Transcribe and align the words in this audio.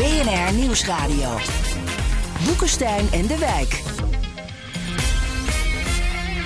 BNR 0.00 0.54
Nieuwsradio. 0.54 1.28
Boekenstein 2.46 3.06
en 3.12 3.26
de 3.26 3.38
Wijk. 3.38 3.72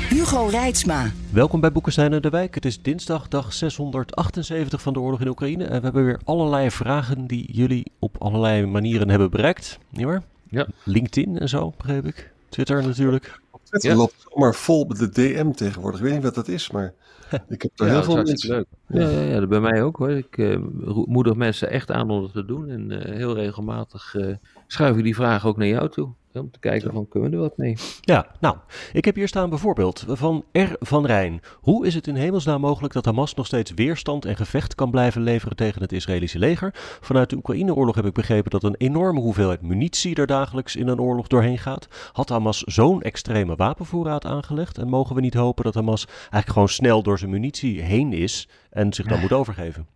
Hugo 0.08 0.46
Reitsma. 0.46 1.10
Welkom 1.32 1.60
bij 1.60 1.72
Boekenstein 1.72 2.12
en 2.12 2.22
de 2.22 2.30
Wijk. 2.30 2.54
Het 2.54 2.64
is 2.64 2.82
dinsdag, 2.82 3.28
dag 3.28 3.52
678 3.52 4.82
van 4.82 4.92
de 4.92 5.00
oorlog 5.00 5.20
in 5.20 5.28
Oekraïne. 5.28 5.64
En 5.64 5.76
we 5.76 5.84
hebben 5.84 6.04
weer 6.04 6.20
allerlei 6.24 6.70
vragen 6.70 7.26
die 7.26 7.52
jullie 7.52 7.92
op 7.98 8.16
allerlei 8.18 8.66
manieren 8.66 9.08
hebben 9.08 9.30
bereikt. 9.30 9.78
Niet 9.90 10.04
waar? 10.04 10.22
Ja. 10.48 10.66
LinkedIn 10.84 11.38
en 11.38 11.48
zo, 11.48 11.72
begreep 11.76 12.06
ik. 12.06 12.32
Twitter 12.48 12.82
natuurlijk. 12.82 13.40
Twitter 13.78 13.90
Ja. 13.90 13.96
loopt 13.96 14.26
zomaar 14.32 14.54
vol 14.54 14.84
met 14.84 14.96
de 14.98 15.08
DM 15.08 15.50
tegenwoordig. 15.50 16.00
Ik 16.00 16.04
weet 16.06 16.14
niet 16.14 16.22
wat 16.22 16.34
dat 16.34 16.48
is, 16.48 16.70
maar 16.70 16.92
ik 17.48 17.62
heb 17.62 17.70
er 17.74 17.86
Ja, 17.86 17.92
heel 17.92 18.02
veel 18.02 18.16
mensen. 18.16 18.48
leuk. 18.50 18.66
Ja, 18.86 19.08
ja, 19.08 19.20
ja, 19.20 19.40
dat 19.40 19.48
bij 19.48 19.60
mij 19.60 19.82
ook 19.82 19.96
hoor. 19.96 20.10
Ik 20.10 20.38
eh, 20.38 20.56
moedig 21.04 21.34
mensen 21.34 21.70
echt 21.70 21.90
aan 21.90 22.10
om 22.10 22.20
dat 22.22 22.32
te 22.32 22.44
doen. 22.44 22.68
En 22.68 22.90
eh, 22.90 23.14
heel 23.14 23.34
regelmatig 23.34 24.14
eh, 24.14 24.34
schuif 24.66 24.96
ik 24.96 25.04
die 25.04 25.14
vragen 25.14 25.48
ook 25.48 25.56
naar 25.56 25.66
jou 25.66 25.88
toe. 25.90 26.08
Om 26.40 26.50
te 26.50 26.58
kijken 26.58 26.92
van, 26.92 27.08
kunnen 27.08 27.30
we 27.30 27.36
er 27.36 27.42
wat 27.42 27.56
mee? 27.56 27.76
Ja, 28.00 28.26
nou, 28.40 28.56
ik 28.92 29.04
heb 29.04 29.14
hier 29.14 29.28
staan 29.28 29.48
bijvoorbeeld 29.48 30.04
van 30.08 30.44
R. 30.52 30.76
van 30.78 31.06
Rijn. 31.06 31.40
Hoe 31.60 31.86
is 31.86 31.94
het 31.94 32.06
in 32.06 32.14
hemelsnaam 32.14 32.60
mogelijk 32.60 32.94
dat 32.94 33.04
Hamas 33.04 33.34
nog 33.34 33.46
steeds 33.46 33.70
weerstand 33.74 34.24
en 34.24 34.36
gevecht 34.36 34.74
kan 34.74 34.90
blijven 34.90 35.22
leveren 35.22 35.56
tegen 35.56 35.82
het 35.82 35.92
Israëlische 35.92 36.38
leger? 36.38 36.70
Vanuit 37.00 37.30
de 37.30 37.36
Oekraïne-oorlog 37.36 37.94
heb 37.94 38.04
ik 38.04 38.12
begrepen 38.12 38.50
dat 38.50 38.64
een 38.64 38.74
enorme 38.78 39.20
hoeveelheid 39.20 39.62
munitie 39.62 40.14
er 40.14 40.26
dagelijks 40.26 40.76
in 40.76 40.88
een 40.88 41.00
oorlog 41.00 41.26
doorheen 41.26 41.58
gaat. 41.58 41.88
Had 42.12 42.28
Hamas 42.28 42.60
zo'n 42.60 43.02
extreme 43.02 43.56
wapenvoorraad 43.56 44.24
aangelegd? 44.24 44.78
En 44.78 44.88
mogen 44.88 45.14
we 45.14 45.20
niet 45.20 45.34
hopen 45.34 45.64
dat 45.64 45.74
Hamas 45.74 46.06
eigenlijk 46.06 46.50
gewoon 46.50 46.68
snel 46.68 47.02
door 47.02 47.18
zijn 47.18 47.30
munitie 47.30 47.80
heen 47.80 48.12
is 48.12 48.48
en 48.70 48.92
zich 48.92 49.06
dan 49.06 49.20
moet 49.20 49.32
overgeven? 49.32 49.86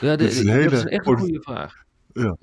Ja, 0.00 0.16
Dit 0.16 0.30
is 0.30 0.38
een 0.38 0.46
dat 0.46 0.54
hele 0.54 0.76
is 0.76 0.84
echt 0.84 1.06
een 1.06 1.18
goede 1.18 1.40
vraag. 1.40 1.84
Om 2.14 2.36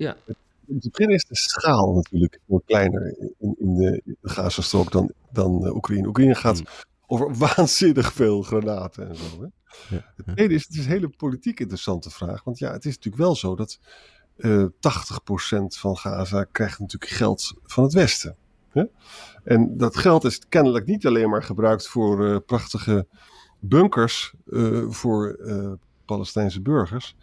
te 0.78 0.88
beginnen 0.90 1.16
is 1.16 1.24
de 1.24 1.36
schaal 1.36 1.92
natuurlijk 1.92 2.40
veel 2.46 2.62
kleiner 2.66 3.16
in, 3.38 3.54
in 3.58 3.74
de, 3.74 4.02
in 4.04 4.16
de 4.20 4.28
Gazastrook 4.28 4.92
dan, 4.92 5.12
dan 5.32 5.66
eh, 5.66 5.74
Oekraïne. 5.74 6.06
Oekraïne 6.06 6.34
gaat 6.34 6.58
Hmm. 6.58 6.66
over 7.06 7.36
waanzinnig 7.46 8.12
veel 8.12 8.42
granaten 8.42 9.08
en 9.08 9.16
zo. 9.16 9.24
Hè? 9.40 9.46
Ja, 9.96 10.12
Het 10.16 10.26
tweede 10.34 10.54
is, 10.54 10.66
het 10.66 10.76
is 10.76 10.84
een 10.84 10.90
hele 10.90 11.08
politiek 11.08 11.60
interessante 11.60 12.10
vraag. 12.10 12.44
Want 12.44 12.58
ja, 12.58 12.72
het 12.72 12.84
is 12.84 12.94
natuurlijk 12.94 13.22
wel 13.22 13.36
zo 13.36 13.56
dat 13.56 13.78
eh 14.36 14.64
80% 14.64 14.68
van 15.78 15.96
Gaza 15.96 16.44
krijgt 16.44 16.78
natuurlijk 16.78 17.12
geld 17.12 17.54
van 17.62 17.84
het 17.84 17.92
Westen. 17.92 18.36
Hè? 18.68 18.84
En 19.44 19.76
dat 19.76 19.96
geld 19.96 20.24
is 20.24 20.40
kennelijk 20.48 20.86
niet 20.86 21.06
alleen 21.06 21.30
maar 21.30 21.42
gebruikt 21.42 21.88
voor 21.88 22.26
eh, 22.26 22.36
prachtige 22.46 23.06
bunkers 23.60 24.34
voor 24.88 25.38
Palestijnse 26.04 26.62
burgers, 26.62 27.16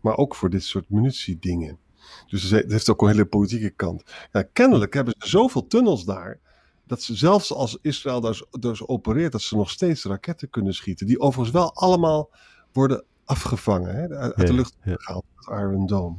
maar 0.00 0.16
ook 0.16 0.34
voor 0.34 0.50
dit 0.50 0.62
soort 0.62 0.90
munitiedingen. 0.90 1.78
Dus 2.26 2.50
het 2.50 2.72
heeft 2.72 2.90
ook 2.90 3.02
een 3.02 3.08
hele 3.08 3.26
politieke 3.26 3.70
kant. 3.70 4.02
Ja, 4.32 4.42
kennelijk 4.42 4.94
hebben 4.94 5.14
ze 5.18 5.28
zoveel 5.28 5.66
tunnels 5.66 6.04
daar. 6.04 6.38
Dat 6.86 7.02
ze 7.02 7.14
zelfs 7.14 7.52
als 7.52 7.78
Israël 7.82 8.20
daar, 8.20 8.42
dus 8.60 8.86
opereert, 8.86 9.32
dat 9.32 9.42
ze 9.42 9.56
nog 9.56 9.70
steeds 9.70 10.04
raketten 10.04 10.50
kunnen 10.50 10.74
schieten. 10.74 11.06
Die 11.06 11.20
overigens 11.20 11.50
wel 11.50 11.74
allemaal 11.74 12.30
worden 12.72 13.04
afgevangen. 13.24 13.94
Hè, 13.94 14.08
uit, 14.08 14.46
de 14.46 14.52
lucht 14.52 14.76
ja. 14.84 14.94
gehaald. 14.96 15.24
Het 15.34 15.58
Iron 15.58 15.86
Dome. 15.86 16.18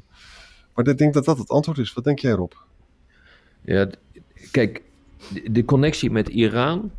Maar 0.74 0.88
ik 0.88 0.97
denk 0.97 1.14
dat 1.14 1.25
dat 1.25 1.38
het 1.38 1.50
antwoord 1.50 1.78
is. 1.78 1.94
Wat 1.94 2.03
denk 2.03 2.19
jij 2.19 2.31
Rob? 2.31 2.52
Ja, 3.62 3.90
kijk, 4.52 4.84
de, 5.34 5.52
de 5.52 5.66
connectie 5.66 6.12
met 6.12 6.30
Iran, 6.30 6.91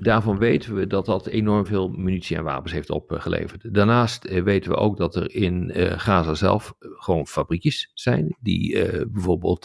daarvan 0.00 0.38
weten 0.38 0.74
we 0.74 0.86
dat 0.86 1.06
dat 1.06 1.26
enorm 1.26 1.66
veel 1.66 1.88
munitie 1.88 2.36
en 2.36 2.44
wapens 2.44 2.72
heeft 2.72 2.90
opgeleverd. 2.90 3.74
Daarnaast 3.74 4.24
eh, 4.24 4.42
weten 4.42 4.70
we 4.70 4.76
ook 4.76 4.96
dat 4.96 5.16
er 5.16 5.34
in 5.34 5.70
eh, 5.70 5.98
Gaza 5.98 6.34
zelf 6.34 6.74
eh, 6.78 6.88
gewoon 6.92 7.26
fabriekjes 7.26 7.90
zijn 7.94 8.36
die 8.40 8.86
bijvoorbeeld 9.06 9.64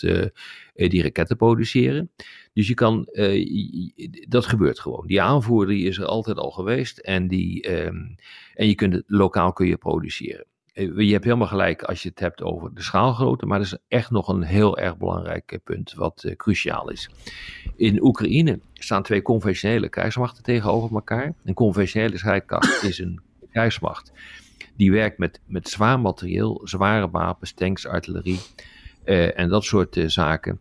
die 0.73 1.01
raketten 1.01 1.37
produceren. 1.37 2.11
Dus 2.53 2.67
je 2.67 2.73
kan, 2.73 3.07
dat 4.27 4.45
gebeurt 4.45 4.79
gewoon. 4.79 5.07
Die 5.07 5.21
aanvoer 5.21 5.67
die 5.67 5.87
is 5.87 5.97
er 5.97 6.05
altijd 6.05 6.37
al 6.37 6.51
geweest 6.51 6.97
en, 6.97 7.27
die, 7.27 7.61
ehm, 7.61 7.97
en 8.53 8.67
je 8.67 8.75
kunt 8.75 8.93
het 8.93 9.03
lokaal 9.07 9.53
kun 9.53 9.67
je 9.67 9.77
produceren. 9.77 10.45
Eh, 10.73 10.97
Je 10.97 11.11
hebt 11.11 11.23
helemaal 11.23 11.47
gelijk 11.47 11.83
als 11.83 12.03
je 12.03 12.09
het 12.09 12.19
hebt 12.19 12.41
over 12.41 12.73
de 12.73 12.81
schaalgrootte, 12.81 13.45
maar 13.45 13.57
dat 13.57 13.67
is 13.67 13.77
echt 13.87 14.11
nog 14.11 14.27
een 14.27 14.41
heel 14.41 14.77
erg 14.77 14.97
belangrijk 14.97 15.51
eh, 15.51 15.59
punt 15.63 15.93
wat 15.93 16.23
eh, 16.23 16.35
cruciaal 16.35 16.89
is. 16.89 17.09
In 17.75 18.03
Oekraïne 18.03 18.59
staan 18.73 19.03
twee 19.03 19.21
conventionele 19.21 19.89
krijgsmachten 19.89 20.43
tegenover 20.43 20.95
elkaar. 20.95 21.33
Een 21.43 21.53
conventionele 21.53 22.17
strijdkracht 22.17 22.83
is 22.89 22.99
een 22.99 23.21
krijgsmacht 23.51 24.11
die 24.75 24.91
werkt 24.91 25.17
met, 25.17 25.41
met 25.45 25.69
zwaar 25.69 25.99
materieel, 25.99 26.61
zware 26.63 27.09
wapens, 27.09 27.53
tanks, 27.53 27.87
artillerie 27.87 28.39
en 29.35 29.49
dat 29.49 29.63
soort 29.63 30.03
zaken. 30.05 30.59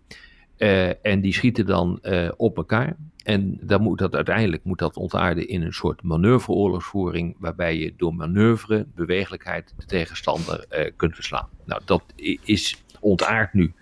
En 1.02 1.20
die 1.20 1.32
schieten 1.32 1.66
dan 1.66 2.00
op 2.36 2.56
elkaar. 2.56 2.96
En 3.22 3.59
dan 3.60 3.83
moet 3.83 3.99
dat 3.99 4.15
uiteindelijk 4.15 4.65
moet 4.65 4.78
dat 4.78 4.97
ontaarden 4.97 5.49
in 5.49 5.62
een 5.62 5.72
soort 5.72 6.03
manoeuvreoorlogsvoering, 6.03 7.37
waarbij 7.38 7.78
je 7.78 7.94
door 7.97 8.15
manoeuvre, 8.15 8.87
bewegelijkheid, 8.94 9.75
de 9.77 9.87
tegenstander 9.87 10.65
eh, 10.69 10.93
kunt 10.97 11.15
verslaan. 11.15 11.49
Nou, 11.65 11.81
dat 11.84 12.03
is 12.43 12.83
ontaard 13.00 13.53
nu 13.53 13.72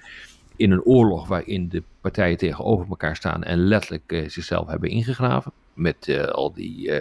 in 0.57 0.71
een 0.71 0.83
oorlog 0.83 1.29
waarin 1.29 1.69
de 1.69 1.83
partijen 2.01 2.37
tegenover 2.37 2.87
elkaar 2.89 3.17
staan 3.17 3.43
en 3.43 3.59
letterlijk 3.59 4.13
eh, 4.13 4.29
zichzelf 4.29 4.67
hebben 4.67 4.91
ingegraven. 4.91 5.53
Met 5.75 6.09
eh, 6.09 6.25
al 6.25 6.53
die, 6.53 6.93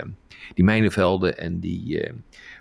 die 0.53 0.63
mijnenvelden 0.63 1.37
en 1.37 1.59
die 1.59 2.11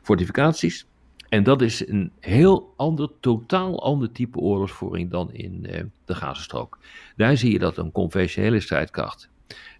fortificaties. 0.03 0.87
En 1.29 1.43
dat 1.43 1.63
is 1.63 1.89
een 1.89 2.13
heel 2.21 2.73
ander, 2.77 3.11
totaal 3.21 3.83
ander 3.83 4.13
type 4.13 4.39
oorlogsvoering 4.39 5.11
dan 5.11 5.33
in 5.33 5.63
de 6.05 6.15
Gazastrook. 6.15 6.79
Daar 7.17 7.37
zie 7.37 7.53
je 7.53 7.59
dat 7.59 7.77
een 7.77 7.93
conventionele 7.93 8.61
strijdkracht, 8.61 9.31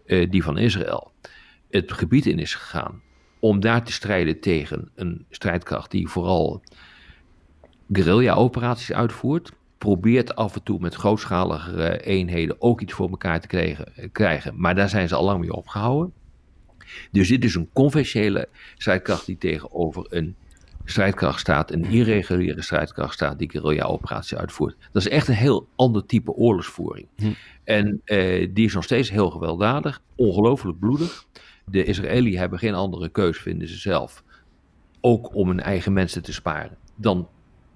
eh, 0.09 0.31
die 0.31 0.43
van 0.43 0.59
Israël, 0.59 1.13
het 1.71 1.93
gebied 1.93 2.27
in 2.27 2.39
is 2.39 2.55
gegaan 2.55 3.01
om 3.39 3.61
daar 3.61 3.85
te 3.85 3.93
strijden 3.93 4.41
tegen 4.41 4.91
een 4.95 5.27
strijdkracht 5.31 5.91
die 5.91 6.09
vooral 6.09 6.63
guerrilla-operaties 7.93 8.93
uitvoert. 8.93 9.53
Probeert 9.79 10.37
af 10.37 10.55
en 10.55 10.63
toe 10.63 10.81
met 10.81 10.95
grootschalige 10.95 12.01
eenheden 12.01 12.57
ook 12.59 12.81
iets 12.81 12.93
voor 12.93 13.09
elkaar 13.09 13.41
te 13.41 13.77
krijgen. 14.13 14.55
Maar 14.57 14.75
daar 14.75 14.89
zijn 14.89 15.09
ze 15.09 15.15
al 15.15 15.25
lang 15.25 15.41
mee 15.41 15.53
opgehouden. 15.53 16.13
Dus 17.11 17.29
dit 17.29 17.45
is 17.45 17.55
een 17.55 17.69
conventionele 17.73 18.49
strijdkracht 18.77 19.27
die 19.27 19.39
tegenover 19.39 20.07
een 20.09 20.37
strijdkracht 20.85 21.41
staat, 21.41 21.73
een 21.73 21.85
irreguliere 21.85 22.63
strijdkracht 22.63 23.15
staat 23.15 23.39
die 23.39 23.51
guerrilla-operaties 23.51 24.39
uitvoert. 24.39 24.77
Dat 24.93 25.03
is 25.03 25.09
echt 25.09 25.29
een 25.29 25.35
heel 25.35 25.69
ander 25.77 26.07
type 26.07 26.33
oorlogsvoering. 26.33 27.07
Hm. 27.17 27.33
En 27.69 28.01
eh, 28.05 28.49
die 28.53 28.65
is 28.65 28.75
nog 28.75 28.85
steeds 28.85 29.11
heel 29.11 29.31
gewelddadig, 29.31 30.03
ongelooflijk 30.15 30.79
bloedig. 30.79 31.27
De 31.65 31.85
Israëliën 31.85 32.39
hebben 32.39 32.59
geen 32.59 32.75
andere 32.75 33.09
keus, 33.09 33.39
vinden 33.39 33.69
ze 33.69 33.77
zelf, 33.79 34.25
ook 35.01 35.35
om 35.35 35.49
hun 35.49 35.61
eigen 35.61 35.93
mensen 35.93 36.23
te 36.23 36.33
sparen, 36.33 36.77
dan 36.97 37.29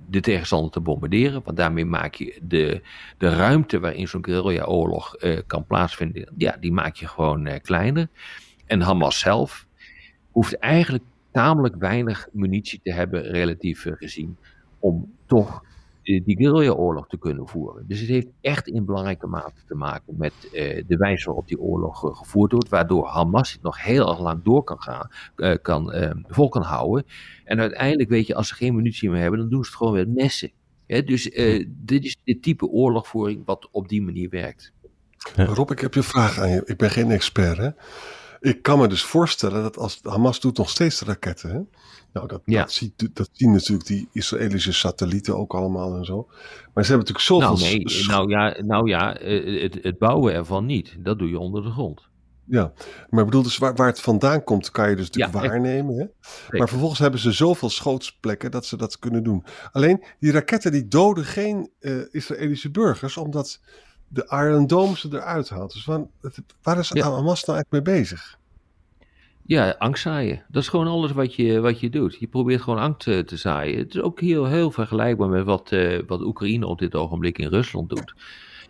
de 0.09 0.21
tegenstander 0.21 0.71
te 0.71 0.81
bombarderen. 0.81 1.43
Want 1.45 1.57
daarmee 1.57 1.85
maak 1.85 2.15
je 2.15 2.39
de, 2.43 2.83
de 3.19 3.29
ruimte 3.29 3.81
waarin 3.81 4.09
zo'n 4.09 4.25
guerrilla-oorlog 4.25 5.17
eh, 5.17 5.39
kan 5.47 5.67
plaatsvinden, 5.67 6.29
ja, 6.37 6.57
die 6.61 6.73
maak 6.73 6.97
je 6.97 7.07
gewoon 7.07 7.47
eh, 7.47 7.61
kleiner. 7.61 8.09
En 8.67 8.81
Hamas 8.81 9.19
zelf 9.19 9.67
hoeft 10.31 10.59
eigenlijk 10.59 11.05
tamelijk 11.31 11.77
weinig 11.77 12.29
munitie 12.33 12.81
te 12.83 12.93
hebben, 12.93 13.23
relatief 13.23 13.87
gezien, 13.99 14.37
om 14.79 15.13
toch 15.27 15.63
die 16.03 16.37
guerrilla-oorlog 16.37 17.09
te 17.09 17.19
kunnen 17.19 17.49
voeren. 17.49 17.85
Dus 17.87 18.01
het 18.01 18.09
heeft 18.09 18.29
echt 18.41 18.69
in 18.69 18.85
belangrijke 18.85 19.27
mate 19.27 19.65
te 19.67 19.75
maken 19.75 20.15
met 20.17 20.33
eh, 20.53 20.85
de 20.87 20.97
wijze 20.97 21.27
waarop 21.27 21.49
die 21.49 21.61
oorlog 21.61 22.09
eh, 22.09 22.17
gevoerd 22.17 22.53
wordt, 22.53 22.69
waardoor 22.69 23.07
Hamas 23.07 23.53
het 23.53 23.63
nog 23.63 23.83
heel 23.83 24.09
erg 24.09 24.21
lang 24.21 24.43
door 24.43 24.65
kan 24.65 24.81
gaan, 24.83 25.11
eh, 25.37 25.55
kan, 25.63 25.93
eh, 25.93 26.11
vol 26.27 26.49
kan 26.49 26.63
houden. 26.63 27.07
En 27.45 27.61
uiteindelijk 27.61 28.09
weet 28.09 28.27
je, 28.27 28.35
als 28.35 28.49
ze 28.49 28.55
geen 28.55 28.75
munitie 28.75 29.11
meer 29.11 29.21
hebben, 29.21 29.41
dan 29.41 29.49
doen 29.49 29.65
ze 29.65 29.69
het 29.69 29.79
gewoon 29.79 29.95
met 29.95 30.15
messen. 30.15 30.51
Hè, 30.87 31.03
dus 31.03 31.31
eh, 31.31 31.67
dit 31.69 32.05
is 32.05 32.17
dit 32.25 32.43
type 32.43 32.67
oorlogvoering 32.67 33.43
wat 33.45 33.69
op 33.71 33.89
die 33.89 34.03
manier 34.03 34.29
werkt. 34.29 34.73
Ja. 35.37 35.45
Rob, 35.45 35.71
ik 35.71 35.79
heb 35.81 35.95
je 35.95 36.01
een 36.01 36.07
vraag 36.07 36.39
aan 36.39 36.51
je. 36.51 36.63
Ik 36.65 36.77
ben 36.77 36.91
geen 36.91 37.11
expert, 37.11 37.57
hè? 37.57 37.71
Ik 38.41 38.63
kan 38.63 38.79
me 38.79 38.89
dus 38.89 39.05
voorstellen 39.05 39.63
dat 39.63 39.77
als 39.79 40.01
Hamas 40.03 40.41
doet 40.41 40.57
nog 40.57 40.71
steeds 40.71 41.01
raketten. 41.01 41.51
Hè? 41.51 41.61
Nou, 42.13 42.27
dat, 42.29 42.43
Ja. 42.45 42.61
dat, 42.61 42.73
ziet, 42.73 43.11
dat 43.17 43.29
zien 43.33 43.53
natuurlijk 43.53 43.87
die 43.89 44.09
Israëlische 44.13 44.73
satellieten 44.73 45.37
ook 45.37 45.55
allemaal 45.55 45.97
en 45.97 46.05
zo. 46.05 46.27
Maar 46.75 46.85
ze 46.85 46.93
hebben 46.93 47.15
natuurlijk 47.15 47.21
zoveel... 47.25 47.57
Nou, 47.57 47.61
nee, 47.61 48.07
nou 48.07 48.31
ja, 48.31 48.63
nou 48.63 48.89
ja 48.89 49.17
eh, 49.19 49.63
het, 49.63 49.79
het 49.83 49.99
bouwen 49.99 50.35
ervan 50.35 50.67
niet. 50.67 50.97
Dat 50.99 51.19
doe 51.19 51.29
je 51.29 51.39
onder 51.39 51.63
de 51.63 51.71
grond. 51.71 52.11
Ja, 52.45 52.73
maar 53.11 53.21
ik 53.21 53.27
bedoel 53.27 53.43
dus 53.43 53.59
waar, 53.59 53.75
waar 53.75 53.87
het 53.87 54.01
vandaan 54.01 54.45
komt, 54.45 54.71
kan 54.71 54.91
je 54.91 54.97
dus 54.97 55.11
natuurlijk 55.11 55.35
Ja, 55.35 55.49
waarnemen. 55.49 55.97
Hè? 55.97 56.07
Maar 56.59 56.69
vervolgens 56.69 56.99
hebben 57.01 57.21
ze 57.21 57.33
zoveel 57.33 57.71
schootsplekken 57.71 58.51
dat 58.51 58.67
ze 58.67 58.77
dat 58.77 58.99
kunnen 58.99 59.23
doen. 59.23 59.45
Alleen 59.73 60.05
die 60.19 60.33
raketten 60.33 60.73
die 60.73 60.89
doden 60.89 61.25
geen 61.25 61.71
eh, 61.81 61.99
Israëlische 62.11 62.71
burgers, 62.71 63.17
omdat 63.17 63.61
de 64.09 64.27
Iron 64.29 64.67
Dome 64.67 64.97
ze 64.97 65.09
eruit 65.13 65.49
haalt. 65.49 65.73
Dus 65.73 65.85
waar, 65.85 66.05
waar 66.63 66.79
is 66.79 66.89
Ja. 66.89 67.03
Hamas 67.03 67.45
nou 67.45 67.57
eigenlijk 67.57 67.71
mee 67.71 67.97
bezig? 67.99 68.39
Ja, 69.47 69.75
angst 69.79 70.03
zaaien. 70.03 70.45
Dat 70.49 70.63
is 70.63 70.69
gewoon 70.69 70.87
alles 70.87 71.13
wat 71.13 71.35
je, 71.35 71.61
wat 71.61 71.81
je 71.81 71.91
doet. 71.91 72.17
Je 72.19 72.27
probeert 72.27 72.63
gewoon 72.63 72.79
angst 72.79 73.09
eh, 73.09 73.19
te 73.19 73.37
zaaien. 73.37 73.79
Het 73.79 73.95
is 73.95 74.01
ook 74.01 74.21
heel, 74.21 74.47
heel 74.47 74.71
vergelijkbaar 74.71 75.29
met 75.29 75.45
wat, 75.45 75.73
eh, 75.73 75.99
wat 76.07 76.21
Oekraïne 76.21 76.67
op 76.67 76.79
dit 76.79 76.95
ogenblik 76.95 77.39
in 77.39 77.49
Rusland 77.49 77.89
doet. 77.89 78.15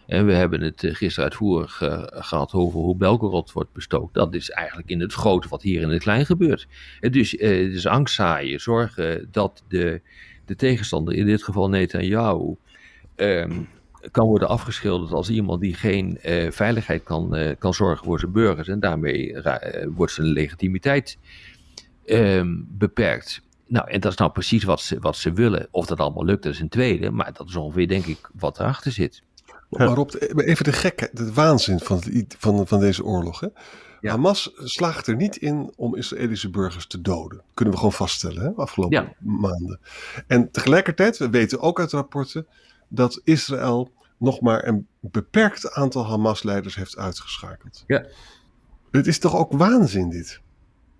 En 0.06 0.26
we 0.26 0.32
hebben 0.32 0.60
het 0.60 0.84
eh, 0.84 0.94
gisteren 0.94 1.24
uitvoerig 1.30 1.82
eh, 1.82 2.02
gehad 2.06 2.52
over 2.52 2.80
hoe 2.80 2.96
Belgorod 2.96 3.52
wordt 3.52 3.72
bestookt. 3.72 4.14
Dat 4.14 4.34
is 4.34 4.50
eigenlijk 4.50 4.90
in 4.90 5.00
het 5.00 5.12
grote 5.12 5.48
wat 5.48 5.62
hier 5.62 5.82
in 5.82 5.88
het 5.88 6.02
klein 6.02 6.26
gebeurt. 6.26 6.66
En 7.00 7.12
dus, 7.12 7.30
dus 7.30 7.86
angst 7.86 8.14
zaaien, 8.14 8.60
zorgen 8.60 9.28
dat 9.30 9.64
de, 9.68 10.00
de 10.44 10.56
tegenstander, 10.56 11.14
in 11.14 11.26
dit 11.26 11.42
geval 11.42 11.68
Netanyahu, 11.68 12.54
ehm, 13.14 13.52
kan 14.10 14.26
worden 14.26 14.48
afgeschilderd 14.48 15.12
als 15.12 15.30
iemand 15.30 15.60
die 15.60 15.74
geen 15.74 16.18
eh, 16.18 16.50
veiligheid 16.50 17.02
kan, 17.02 17.34
eh, 17.34 17.56
kan 17.58 17.74
zorgen 17.74 18.04
voor 18.04 18.18
zijn 18.18 18.32
burgers. 18.32 18.68
En 18.68 18.80
daarmee 18.80 19.42
eh, 19.42 19.86
wordt 19.94 20.12
zijn 20.12 20.26
legitimiteit 20.26 21.18
ehm, 22.04 22.54
beperkt. 22.68 23.42
Nou, 23.66 23.90
en 23.90 24.00
dat 24.00 24.12
is 24.12 24.18
nou 24.18 24.30
precies 24.30 24.64
wat 24.64 24.80
ze, 24.80 24.98
wat 25.00 25.16
ze 25.16 25.32
willen. 25.32 25.68
Of 25.70 25.86
dat 25.86 25.98
allemaal 25.98 26.24
lukt, 26.24 26.42
dat 26.42 26.52
is 26.52 26.60
een 26.60 26.68
tweede. 26.68 27.10
Maar 27.10 27.32
dat 27.32 27.48
is 27.48 27.56
ongeveer, 27.56 27.88
denk 27.88 28.04
ik, 28.06 28.30
wat 28.34 28.58
erachter 28.58 28.92
zit. 28.92 29.22
Maar 29.68 29.86
Rob, 29.86 30.10
even 30.36 30.64
de 30.64 30.72
gekheid, 30.72 31.16
de 31.16 31.32
waanzin 31.32 31.78
van, 31.78 32.02
van, 32.38 32.66
van 32.66 32.80
deze 32.80 33.04
oorlog. 33.04 33.40
Hè? 33.40 33.46
Ja. 34.00 34.10
Hamas 34.10 34.50
slaagt 34.56 35.06
er 35.06 35.16
niet 35.16 35.36
in 35.36 35.72
om 35.76 35.96
Israëlische 35.96 36.50
burgers 36.50 36.86
te 36.86 37.00
doden. 37.00 37.42
Kunnen 37.54 37.74
we 37.74 37.80
gewoon 37.80 37.94
vaststellen, 37.94 38.42
hè? 38.42 38.50
afgelopen 38.50 39.02
Ja. 39.02 39.14
maanden. 39.18 39.80
En 40.26 40.50
tegelijkertijd, 40.50 41.18
we 41.18 41.30
weten 41.30 41.60
ook 41.60 41.80
uit 41.80 41.92
rapporten 41.92 42.46
dat 42.94 43.20
Israël 43.24 43.92
nog 44.18 44.40
maar 44.40 44.66
een 44.66 44.86
beperkt 45.00 45.72
aantal 45.72 46.06
Hamas-leiders 46.06 46.74
heeft 46.74 46.96
uitgeschakeld. 46.96 47.84
Ja. 47.86 48.06
Dit 48.90 49.06
is 49.06 49.18
toch 49.18 49.36
ook 49.36 49.52
waanzin, 49.52 50.10
dit? 50.10 50.40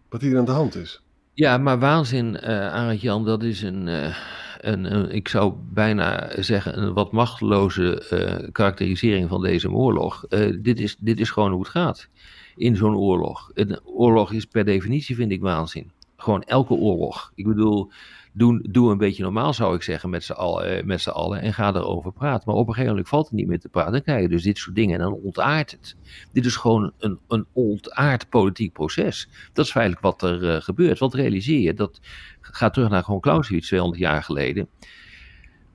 Wat 0.08 0.20
hier 0.20 0.38
aan 0.38 0.44
de 0.44 0.50
hand 0.50 0.74
is. 0.74 1.02
Ja, 1.34 1.58
maar 1.58 1.78
waanzin, 1.78 2.36
eh 2.36 2.72
Arend 2.72 3.00
Jan, 3.00 3.24
dat 3.24 3.42
is 3.42 3.62
een, 3.62 3.88
eh, 3.88 4.16
een, 4.60 4.94
een, 4.94 5.10
ik 5.10 5.28
zou 5.28 5.54
bijna 5.72 6.42
zeggen, 6.42 6.82
een 6.82 6.92
wat 6.92 7.12
machteloze 7.12 8.08
eh, 8.08 8.48
karakterisering 8.52 9.28
van 9.28 9.42
deze 9.42 9.70
oorlog. 9.70 10.26
Dit, 10.60 10.80
is, 10.80 10.96
dit 10.98 11.20
is 11.20 11.30
gewoon 11.30 11.50
hoe 11.50 11.60
het 11.60 11.70
gaat 11.70 12.08
in 12.56 12.76
zo'n 12.76 12.96
oorlog. 12.96 13.50
Een 13.54 13.80
oorlog 13.84 14.32
is 14.32 14.44
per 14.44 14.64
definitie, 14.64 15.14
vind 15.14 15.32
ik, 15.32 15.40
waanzin. 15.40 15.90
Gewoon 16.22 16.42
elke 16.42 16.74
oorlog. 16.74 17.32
Ik 17.34 17.46
bedoel, 17.46 17.90
doe, 18.32 18.68
doe 18.70 18.90
een 18.90 18.98
beetje 18.98 19.22
normaal, 19.22 19.52
zou 19.52 19.74
ik 19.74 19.82
zeggen, 19.82 20.10
met 20.10 20.24
z'n 20.24 20.32
allen, 20.32 20.78
eh, 20.78 20.84
met 20.84 21.08
allen 21.08 21.40
en 21.40 21.54
ga 21.54 21.74
erover 21.74 22.12
praten. 22.12 22.42
Maar 22.46 22.54
op 22.56 22.66
een 22.66 22.72
gegeven 22.72 22.90
moment 22.90 23.08
valt 23.08 23.24
het 23.24 23.34
niet 23.34 23.46
meer 23.46 23.60
te 23.60 23.68
praten. 23.68 23.92
Dan 23.92 24.02
krijg 24.02 24.22
je 24.22 24.28
dus 24.28 24.42
dit 24.42 24.58
soort 24.58 24.76
dingen 24.76 24.94
en 24.94 25.00
dan 25.00 25.20
ontaart 25.22 25.70
het. 25.70 25.96
Dit 26.32 26.44
is 26.44 26.56
gewoon 26.56 26.92
een, 26.98 27.18
een 27.28 27.46
ontaard 27.52 28.28
politiek 28.28 28.72
proces. 28.72 29.28
Dat 29.52 29.64
is 29.64 29.70
feitelijk 29.70 30.02
wat 30.02 30.22
er 30.22 30.54
eh, 30.54 30.60
gebeurt. 30.60 30.98
Want 30.98 31.14
realiseer 31.14 31.60
je, 31.60 31.74
dat 31.74 32.00
gaat 32.40 32.74
terug 32.74 32.88
naar 32.88 33.04
gewoon 33.04 33.20
Clausewitz 33.20 33.66
200 33.66 34.00
jaar 34.00 34.22
geleden. 34.22 34.68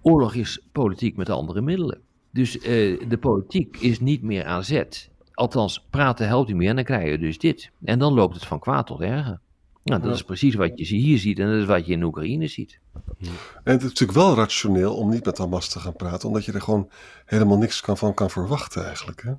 Oorlog 0.01 0.33
is 0.33 0.59
politiek 0.71 1.17
met 1.17 1.29
andere 1.29 1.61
middelen. 1.61 1.99
Dus 2.31 2.59
eh, 2.59 3.09
de 3.09 3.17
politiek 3.19 3.77
is 3.77 3.99
niet 3.99 4.21
meer 4.21 4.45
aan 4.45 4.63
zet. 4.63 5.09
Althans, 5.33 5.85
praten 5.89 6.27
helpt 6.27 6.47
niet 6.47 6.57
meer 6.57 6.69
en 6.69 6.75
dan 6.75 6.83
krijg 6.83 7.11
je 7.11 7.17
dus 7.17 7.37
dit. 7.37 7.71
En 7.83 7.99
dan 7.99 8.13
loopt 8.13 8.35
het 8.35 8.45
van 8.45 8.59
kwaad 8.59 8.87
tot 8.87 9.01
erger. 9.01 9.39
Nou, 9.87 10.01
dat 10.01 10.09
Ja. 10.09 10.15
is 10.15 10.23
precies 10.23 10.55
wat 10.55 10.71
je 10.75 10.95
hier 10.95 11.17
ziet 11.17 11.39
en 11.39 11.47
dat 11.51 11.59
is 11.61 11.65
wat 11.65 11.85
je 11.85 11.93
in 11.93 12.03
Oekraïne 12.03 12.47
ziet. 12.47 12.79
En 13.63 13.73
het 13.73 13.81
is 13.81 13.87
natuurlijk 13.87 14.17
wel 14.17 14.35
rationeel 14.35 14.95
om 14.95 15.09
niet 15.09 15.25
met 15.25 15.37
Hamas 15.37 15.69
te 15.69 15.79
gaan 15.79 15.95
praten, 15.95 16.27
omdat 16.27 16.45
je 16.45 16.51
er 16.51 16.61
gewoon 16.61 16.89
helemaal 17.25 17.57
niks 17.57 17.81
kan, 17.81 17.97
van 17.97 18.13
kan 18.13 18.29
verwachten 18.29 18.85
eigenlijk. 18.85 19.21
Hè? 19.23 19.31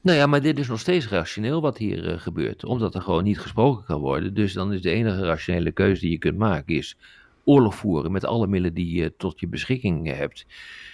Nou 0.00 0.18
ja, 0.18 0.26
maar 0.26 0.42
dit 0.42 0.58
is 0.58 0.68
nog 0.68 0.80
steeds 0.80 1.08
rationeel 1.08 1.60
wat 1.60 1.78
hier 1.78 2.12
eh, 2.12 2.18
gebeurt, 2.20 2.64
omdat 2.64 2.94
er 2.94 3.02
gewoon 3.02 3.24
niet 3.24 3.38
gesproken 3.40 3.84
kan 3.84 4.00
worden. 4.00 4.34
Dus 4.34 4.52
dan 4.52 4.72
is 4.72 4.82
de 4.82 4.90
enige 4.90 5.24
rationele 5.24 5.72
keuze 5.72 6.00
die 6.00 6.10
je 6.10 6.18
kunt 6.18 6.38
maken 6.38 6.74
is 6.74 6.96
oorlog 7.44 7.74
voeren 7.74 8.12
met 8.12 8.24
alle 8.24 8.46
middelen 8.46 8.74
die 8.74 9.00
je 9.02 9.14
tot 9.16 9.40
je 9.40 9.48
beschikking 9.48 10.10
eh, 10.10 10.18
hebt, 10.18 10.46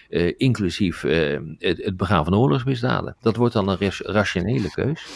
eh, 0.09 0.33
inclusief 0.37 1.03
het, 1.03 1.59
het 1.59 1.97
begaan 1.97 2.25
van 2.25 2.35
oorlogsmisdaden. 2.35 3.17
Dat 3.21 3.37
wordt 3.37 3.55
dan 3.55 3.69
een 3.69 3.91
rationele 3.99 4.71
keus. 4.71 5.07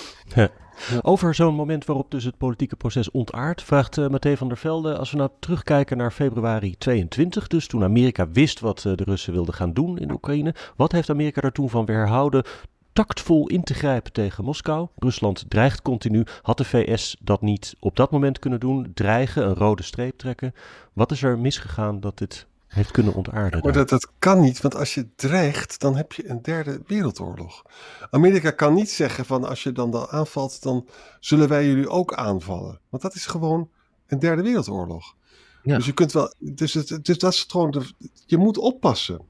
Over 1.02 1.34
zo'n 1.34 1.54
moment 1.54 1.84
waarop 1.84 2.10
dus 2.10 2.24
het 2.24 2.36
politieke 2.36 2.76
proces 2.76 3.10
ontaart, 3.10 3.62
vraagt 3.62 4.08
Matthé 4.08 4.36
van 4.36 4.48
der 4.48 4.56
Velde, 4.56 4.98
als 4.98 5.10
we 5.10 5.16
nou 5.16 5.30
terugkijken 5.40 5.96
naar 5.96 6.10
februari 6.10 6.76
22, 6.78 7.46
dus 7.46 7.66
toen 7.66 7.84
Amerika 7.84 8.28
wist 8.28 8.60
wat 8.60 8.84
eh, 8.84 8.92
de 8.94 9.04
Russen 9.04 9.32
wilden 9.32 9.54
gaan 9.54 9.72
doen 9.72 9.98
in 9.98 10.12
Oekraïne, 10.12 10.54
wat 10.76 10.92
heeft 10.92 11.10
Amerika 11.10 11.40
daar 11.40 11.52
toen 11.52 11.70
van 11.70 11.84
weerhouden 11.84 12.44
tactvol 12.92 13.48
in 13.48 13.62
te 13.62 13.74
grijpen 13.74 14.12
tegen 14.12 14.44
Moskou? 14.44 14.88
Rusland 14.96 15.44
dreigt 15.48 15.82
continu. 15.82 16.24
Had 16.42 16.58
de 16.58 16.64
VS 16.64 17.16
dat 17.20 17.42
niet 17.42 17.76
op 17.80 17.96
dat 17.96 18.10
moment 18.10 18.38
kunnen 18.38 18.60
doen? 18.60 18.90
Dreigen, 18.94 19.46
een 19.46 19.54
rode 19.54 19.82
streep 19.82 20.18
trekken? 20.18 20.54
Wat 20.92 21.10
is 21.10 21.22
er 21.22 21.38
misgegaan 21.38 22.00
dat 22.00 22.18
dit 22.18 22.46
heeft 22.76 22.90
kunnen 22.90 23.14
ontaarden? 23.14 23.60
Maar 23.62 23.72
dat, 23.72 23.88
dat 23.88 24.12
kan 24.18 24.40
niet, 24.40 24.60
want 24.60 24.74
als 24.74 24.94
je 24.94 25.08
dreigt, 25.14 25.80
dan 25.80 25.96
heb 25.96 26.12
je 26.12 26.28
een 26.28 26.42
derde 26.42 26.80
wereldoorlog. 26.86 27.62
Amerika 28.10 28.50
kan 28.50 28.74
niet 28.74 28.90
zeggen 28.90 29.24
van 29.24 29.44
als 29.44 29.62
je 29.62 29.72
dan, 29.72 29.90
dan 29.90 30.06
aanvalt, 30.08 30.62
dan 30.62 30.88
zullen 31.20 31.48
wij 31.48 31.66
jullie 31.66 31.88
ook 31.88 32.14
aanvallen. 32.14 32.80
Want 32.88 33.02
dat 33.02 33.14
is 33.14 33.26
gewoon 33.26 33.70
een 34.06 34.18
derde 34.18 34.42
wereldoorlog. 34.42 35.14
Ja. 35.62 35.76
Dus 35.76 35.86
je 35.86 35.92
kunt 35.92 36.12
wel, 36.12 36.34
dus, 36.38 36.74
het, 36.74 37.04
dus 37.04 37.18
dat 37.18 37.32
is 37.32 37.46
gewoon, 37.48 37.70
de, 37.70 37.92
je 38.26 38.36
moet 38.36 38.58
oppassen. 38.58 39.20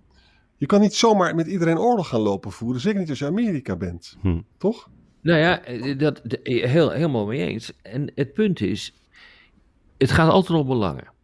Je 0.57 0.67
kan 0.67 0.81
niet 0.81 0.95
zomaar 0.95 1.35
met 1.35 1.47
iedereen 1.47 1.79
oorlog 1.79 2.09
gaan 2.09 2.21
lopen 2.21 2.53
voeren, 2.53 2.81
zeker 2.81 3.01
niet 3.01 3.11
als 3.11 3.19
je 3.19 3.27
Amerika 3.27 3.77
bent. 3.77 4.17
Hm. 4.21 4.41
Toch? 4.59 4.89
Nou 5.21 5.39
ja, 5.39 5.61
dat, 5.95 6.21
de- 6.25 6.41
heel, 6.43 6.91
helemaal 6.91 7.27
mee 7.27 7.47
eens. 7.47 7.73
En 7.83 8.13
het 8.15 8.33
punt 8.33 8.61
is, 8.61 8.95
het 9.99 10.11
gaat 10.11 10.31
altijd 10.31 10.59
om 10.59 10.67
belangen. 10.67 11.15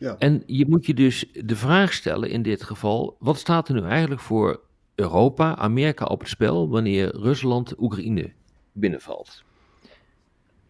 Ja. 0.00 0.16
En 0.18 0.42
je 0.46 0.66
moet 0.68 0.86
je 0.86 0.94
dus 0.94 1.26
de 1.32 1.56
vraag 1.56 1.92
stellen 1.92 2.30
in 2.30 2.42
dit 2.42 2.62
geval, 2.62 3.16
wat 3.18 3.38
staat 3.38 3.68
er 3.68 3.74
nu 3.74 3.82
eigenlijk 3.82 4.20
voor 4.20 4.60
Europa, 4.94 5.56
Amerika 5.56 6.04
op 6.04 6.20
het 6.20 6.28
spel 6.28 6.68
wanneer 6.68 7.16
Rusland 7.16 7.74
Oekraïne 7.78 8.32
binnenvalt? 8.72 9.44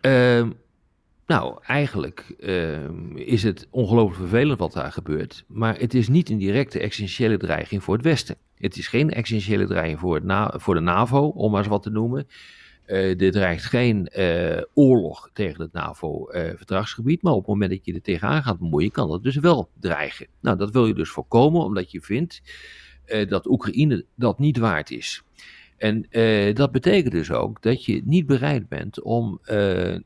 Ehm, 0.01 0.51
nou, 1.27 1.59
eigenlijk 1.63 2.35
ehm, 2.41 3.17
is 3.17 3.43
het 3.43 3.67
ongelooflijk 3.71 4.21
vervelend 4.21 4.59
wat 4.59 4.73
daar 4.73 4.93
gebeurt, 4.93 5.45
maar 5.47 5.79
het 5.79 5.95
is 5.95 6.09
niet 6.09 6.31
een 6.31 6.39
directe 6.39 6.81
essentiële 6.81 7.37
dreiging 7.37 7.83
voor 7.83 7.95
het 7.95 8.05
Westen. 8.05 8.37
Het 8.55 8.77
is 8.77 8.89
geen 8.89 9.11
essentiële 9.11 9.67
dreiging 9.67 9.99
voor, 9.99 10.21
voor 10.61 10.75
de 10.75 10.81
NAVO, 10.81 11.27
om 11.27 11.51
maar 11.51 11.61
eens 11.61 11.69
wat 11.69 11.83
te 11.83 11.91
noemen. 11.91 12.27
Eh 12.91 13.19
dit 13.19 13.33
dreigt 13.33 13.65
geen 13.65 14.07
eh, 14.07 14.63
oorlog 14.75 15.31
tegen 15.33 15.63
het 15.63 15.73
NAVO-verdragsgebied, 15.73 17.23
maar 17.23 17.33
op 17.33 17.39
het 17.39 17.49
moment 17.49 17.71
dat 17.71 17.85
je 17.85 17.95
er 17.95 18.03
tegenaan 18.03 18.43
gaat 18.43 18.59
bemoeien, 18.59 18.91
kan 18.91 19.09
dat 19.09 19.23
dus 19.23 19.37
wel 19.37 19.69
dreigen. 19.81 20.27
Nou, 20.41 20.57
dat 20.57 20.71
wil 20.71 20.87
je 20.87 20.95
dus 20.95 21.11
voorkomen, 21.11 21.65
omdat 21.65 21.91
je 21.91 22.01
vindt 22.01 22.43
eh, 23.05 23.29
dat 23.29 23.47
Oekraïne 23.47 24.05
dat 24.15 24.39
niet 24.39 24.59
waard 24.59 24.91
is. 24.91 25.23
En 25.77 26.07
eh, 26.11 26.55
dat 26.55 26.73
betekent 26.73 27.13
dus 27.13 27.31
ook 27.31 27.63
dat 27.63 27.85
je 27.85 28.03
niet 28.05 28.27
bereid 28.27 28.69
bent 28.69 29.03
om 29.03 29.39
eh, 29.43 29.95
eh, 29.95 30.01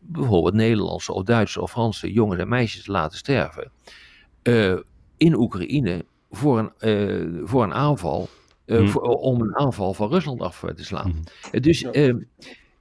bijvoorbeeld 0.00 0.54
Nederlandse 0.54 1.12
of 1.12 1.22
Duitse 1.22 1.60
of 1.60 1.70
Franse 1.70 2.12
jongens 2.12 2.40
en 2.40 2.48
meisjes 2.48 2.84
te 2.84 2.92
laten 2.92 3.18
sterven 3.18 3.70
eh, 4.42 4.76
in 5.16 5.34
Oekraïne 5.34 6.04
voor 6.30 6.58
een, 6.58 6.72
eh, 6.78 7.42
voor 7.48 7.62
een 7.62 7.74
aanval, 7.74 8.28
eh, 8.66 8.76
Hmm. 8.78 8.88
voor- 8.88 9.02
om 9.02 9.40
een 9.40 9.56
aanval 9.56 9.94
van 9.94 10.08
Rusland 10.10 10.40
af 10.40 10.62
eh, 10.62 10.70
te 10.70 10.84
slaan. 10.84 11.08
Mhm. 11.08 11.18
Eh, 11.52 11.60
Dus 11.60 11.80
Ja. 11.80 11.90
eh, 11.90 12.14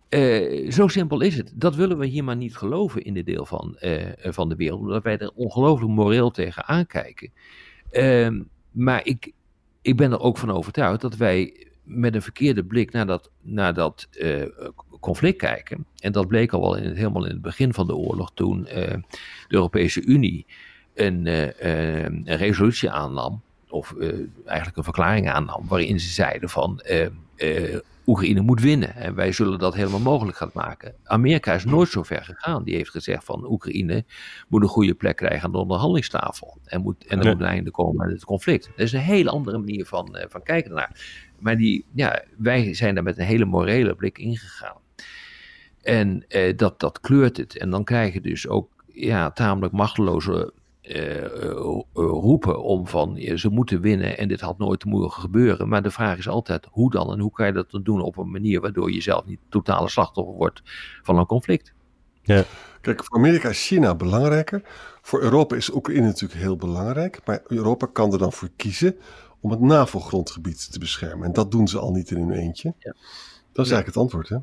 eh, 0.09 0.71
zo 0.71 0.87
simpel 0.87 1.21
is 1.21 1.37
het. 1.37 1.53
Dat 1.55 1.75
willen 1.75 1.97
we 1.97 2.05
hier 2.05 2.23
maar 2.23 2.35
niet 2.35 2.55
geloven 2.57 3.03
in 3.03 3.13
dit 3.13 3.25
deel 3.25 3.45
van, 3.45 3.77
eh, 3.77 4.01
van 4.19 4.49
de 4.49 4.55
wereld, 4.55 4.79
omdat 4.79 5.03
wij 5.03 5.17
er 5.17 5.31
ongelooflijk 5.35 5.91
moreel 5.91 6.31
tegen 6.31 6.65
aankijken. 6.65 7.31
Ehm, 7.91 8.41
maar 8.71 9.05
ik, 9.05 9.31
ik 9.81 9.97
ben 9.97 10.11
er 10.11 10.19
ook 10.19 10.37
van 10.37 10.51
overtuigd 10.51 11.01
dat 11.01 11.15
wij 11.15 11.67
met 11.83 12.15
een 12.15 12.21
verkeerde 12.21 12.63
blik 12.63 12.91
naar 12.91 13.05
dat, 13.05 13.31
naar 13.41 13.73
dat 13.73 14.07
eh, 14.11 14.41
conflict 14.99 15.37
kijken. 15.37 15.85
En 15.99 16.11
dat 16.11 16.27
bleek 16.27 16.51
al 16.53 16.61
wel 16.61 16.75
in 16.77 16.83
het, 16.83 16.97
helemaal 16.97 17.25
in 17.25 17.31
het 17.31 17.41
begin 17.41 17.73
van 17.73 17.87
de 17.87 17.95
oorlog, 17.95 18.31
toen 18.33 18.67
eh, 18.67 18.87
de 19.47 19.55
Europese 19.55 20.03
Unie 20.05 20.45
een, 20.93 21.27
eh, 21.27 21.99
eh, 21.99 22.03
een 22.03 22.35
resolutie 22.37 22.89
aannam 22.91 23.41
of 23.73 23.95
eigenlijk 24.45 24.77
een 24.77 24.83
verklaring 24.83 25.29
aannam, 25.29 25.67
waarin 25.67 25.99
ze 25.99 26.09
zeiden 26.09 26.49
van 26.49 26.81
Oekraïne 28.05 28.41
moet 28.41 28.61
winnen. 28.61 28.95
En 28.95 29.15
wij 29.15 29.31
zullen 29.31 29.59
dat 29.59 29.75
helemaal 29.75 29.99
mogelijk 29.99 30.37
gaan 30.37 30.49
maken. 30.53 30.93
Amerika 31.03 31.53
is 31.53 31.65
nooit 31.65 31.89
zo 31.89 32.03
ver 32.03 32.23
gegaan. 32.23 32.63
Die 32.63 32.75
heeft 32.75 32.89
gezegd 32.89 33.23
van 33.23 33.45
Oekraïne 33.51 34.05
moet 34.47 34.61
een 34.61 34.67
goede 34.67 34.93
plek 34.93 35.15
krijgen 35.15 35.43
aan 35.43 35.51
de 35.51 35.57
onderhandelingstafel. 35.57 36.57
En, 36.65 36.81
moet, 36.81 37.05
en 37.05 37.19
er 37.19 37.25
moet 37.25 37.41
een 37.41 37.47
einde 37.47 37.71
komen 37.71 38.05
aan 38.05 38.11
het 38.11 38.25
conflict. 38.25 38.65
Dat 38.65 38.85
is 38.85 38.93
een 38.93 38.99
hele 38.99 39.29
andere 39.29 39.57
manier 39.57 39.85
van, 39.85 40.17
van 40.29 40.43
kijken 40.43 40.73
naar. 40.73 41.21
Maar 41.39 41.57
die, 41.57 41.85
ja, 41.93 42.23
wij 42.37 42.73
zijn 42.73 42.95
daar 42.95 43.03
met 43.03 43.17
een 43.17 43.25
hele 43.25 43.45
morele 43.45 43.95
blik 43.95 44.17
ingegaan. 44.17 44.77
En 45.81 46.25
uh, 46.29 46.57
dat, 46.57 46.79
dat 46.79 46.99
kleurt 46.99 47.37
het. 47.37 47.57
En 47.57 47.69
dan 47.69 47.83
krijg 47.83 48.13
je 48.13 48.21
dus 48.21 48.47
ook 48.47 48.69
ja, 48.93 49.31
tamelijk 49.31 49.73
machteloze 49.73 50.53
roepen 51.93 52.63
om 52.63 52.87
van 52.87 53.17
ze 53.35 53.49
moeten 53.49 53.81
winnen 53.81 54.17
en 54.17 54.27
dit 54.27 54.41
had 54.41 54.57
nooit 54.57 54.85
mogen 54.85 55.21
gebeuren. 55.21 55.69
Maar 55.69 55.83
de 55.83 55.91
vraag 55.91 56.17
is 56.17 56.27
altijd 56.27 56.67
hoe 56.71 56.91
dan 56.91 57.11
en 57.11 57.19
hoe 57.19 57.31
kan 57.31 57.45
je 57.45 57.53
dat 57.53 57.71
dan 57.71 57.83
doen 57.83 58.01
op 58.01 58.17
een 58.17 58.31
manier 58.31 58.61
waardoor 58.61 58.91
je 58.91 59.01
zelf 59.01 59.25
niet 59.25 59.39
totale 59.49 59.89
slachtoffer 59.89 60.35
wordt 60.35 60.61
van 61.01 61.17
een 61.17 61.25
conflict. 61.25 61.73
Ja. 62.21 62.43
Kijk, 62.81 63.03
voor 63.03 63.17
Amerika 63.17 63.49
is 63.49 63.67
China 63.67 63.95
belangrijker. 63.95 64.61
Voor 65.01 65.21
Europa 65.21 65.55
is 65.55 65.73
Oekraïne 65.73 66.05
natuurlijk 66.05 66.39
heel 66.39 66.55
belangrijk. 66.55 67.21
Maar 67.25 67.41
Europa 67.47 67.87
kan 67.93 68.11
er 68.11 68.17
dan 68.17 68.33
voor 68.33 68.49
kiezen 68.55 68.95
om 69.39 69.51
het 69.51 69.59
NAVO-grondgebied 69.59 70.71
te 70.71 70.79
beschermen. 70.79 71.25
En 71.25 71.33
dat 71.33 71.51
doen 71.51 71.67
ze 71.67 71.79
al 71.79 71.91
niet 71.91 72.11
in 72.11 72.17
hun 72.17 72.31
eentje. 72.31 72.73
Ja. 72.79 72.95
Dat 73.51 73.65
is 73.65 73.71
eigenlijk 73.71 73.85
het 73.85 73.97
antwoord, 73.97 74.29
hè? 74.29 74.37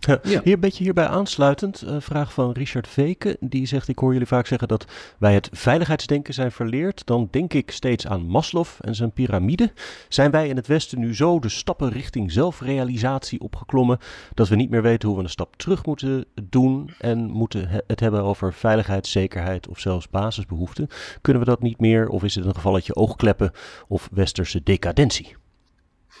Ja. 0.00 0.20
Hier 0.22 0.52
een 0.52 0.60
beetje 0.60 0.84
hierbij 0.84 1.06
aansluitend, 1.06 1.80
een 1.80 2.02
vraag 2.02 2.32
van 2.32 2.52
Richard 2.52 2.88
Veken. 2.88 3.36
Die 3.40 3.66
zegt, 3.66 3.88
ik 3.88 3.98
hoor 3.98 4.12
jullie 4.12 4.26
vaak 4.26 4.46
zeggen 4.46 4.68
dat 4.68 4.84
wij 5.18 5.34
het 5.34 5.48
veiligheidsdenken 5.52 6.34
zijn 6.34 6.52
verleerd. 6.52 7.06
Dan 7.06 7.28
denk 7.30 7.52
ik 7.52 7.70
steeds 7.70 8.06
aan 8.06 8.26
Maslow 8.26 8.66
en 8.80 8.94
zijn 8.94 9.12
piramide. 9.12 9.72
Zijn 10.08 10.30
wij 10.30 10.48
in 10.48 10.56
het 10.56 10.66
Westen 10.66 10.98
nu 10.98 11.14
zo 11.14 11.38
de 11.38 11.48
stappen 11.48 11.90
richting 11.90 12.32
zelfrealisatie 12.32 13.40
opgeklommen... 13.40 13.98
dat 14.34 14.48
we 14.48 14.56
niet 14.56 14.70
meer 14.70 14.82
weten 14.82 15.08
hoe 15.08 15.16
we 15.16 15.24
een 15.24 15.30
stap 15.30 15.56
terug 15.56 15.86
moeten 15.86 16.24
doen... 16.42 16.90
en 16.98 17.30
moeten 17.30 17.82
het 17.86 18.00
hebben 18.00 18.22
over 18.22 18.52
veiligheid, 18.52 19.06
zekerheid 19.06 19.68
of 19.68 19.78
zelfs 19.78 20.08
basisbehoeften? 20.08 20.88
Kunnen 21.20 21.42
we 21.42 21.48
dat 21.48 21.62
niet 21.62 21.80
meer 21.80 22.08
of 22.08 22.22
is 22.22 22.34
het 22.34 22.44
een 22.44 22.54
gevalletje 22.54 22.96
oogkleppen 22.96 23.50
of 23.88 24.08
westerse 24.12 24.62
decadentie? 24.62 25.36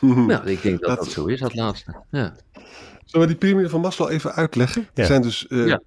Nou, 0.00 0.50
ik 0.50 0.62
denk 0.62 0.80
dat 0.80 0.96
dat, 0.96 1.10
zo 1.10 1.26
is, 1.26 1.40
dat 1.40 1.54
laatste. 1.54 1.94
Ja. 2.10 2.34
Zullen 3.10 3.26
we 3.26 3.32
die 3.32 3.42
piramide 3.42 3.68
van 3.68 3.80
Maslow 3.80 4.10
even 4.10 4.32
uitleggen? 4.32 4.88
Ja. 4.94 5.04
zijn 5.04 5.22
dus 5.22 5.46
uh, 5.48 5.66
ja, 5.66 5.80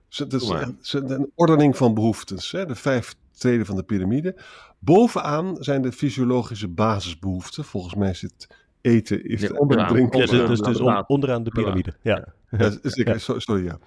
een 0.89 1.31
ordening 1.35 1.77
van 1.77 1.93
behoeftes. 1.93 2.51
Hè? 2.51 2.65
De 2.65 2.75
vijf 2.75 3.15
treden 3.37 3.65
van 3.65 3.75
de 3.75 3.83
piramide. 3.83 4.35
Bovenaan 4.79 5.57
zijn 5.59 5.81
de 5.81 5.91
fysiologische 5.91 6.67
basisbehoeften. 6.67 7.63
Volgens 7.63 7.95
mij 7.95 8.13
zit 8.13 8.47
eten, 8.83 9.25
is 9.25 9.41
ja, 9.41 9.49
onderaan, 9.49 9.87
drinken. 9.87 10.19
Ja, 10.19 10.25
dus, 10.25 10.47
dus, 10.47 10.59
dus 10.59 10.79
onderaan 11.07 11.43
de 11.43 11.49
piramide. 11.49 11.93
Ja. 12.01 12.33
ja. 12.49 13.17
Sorry, 13.17 13.63
ja. 13.63 13.79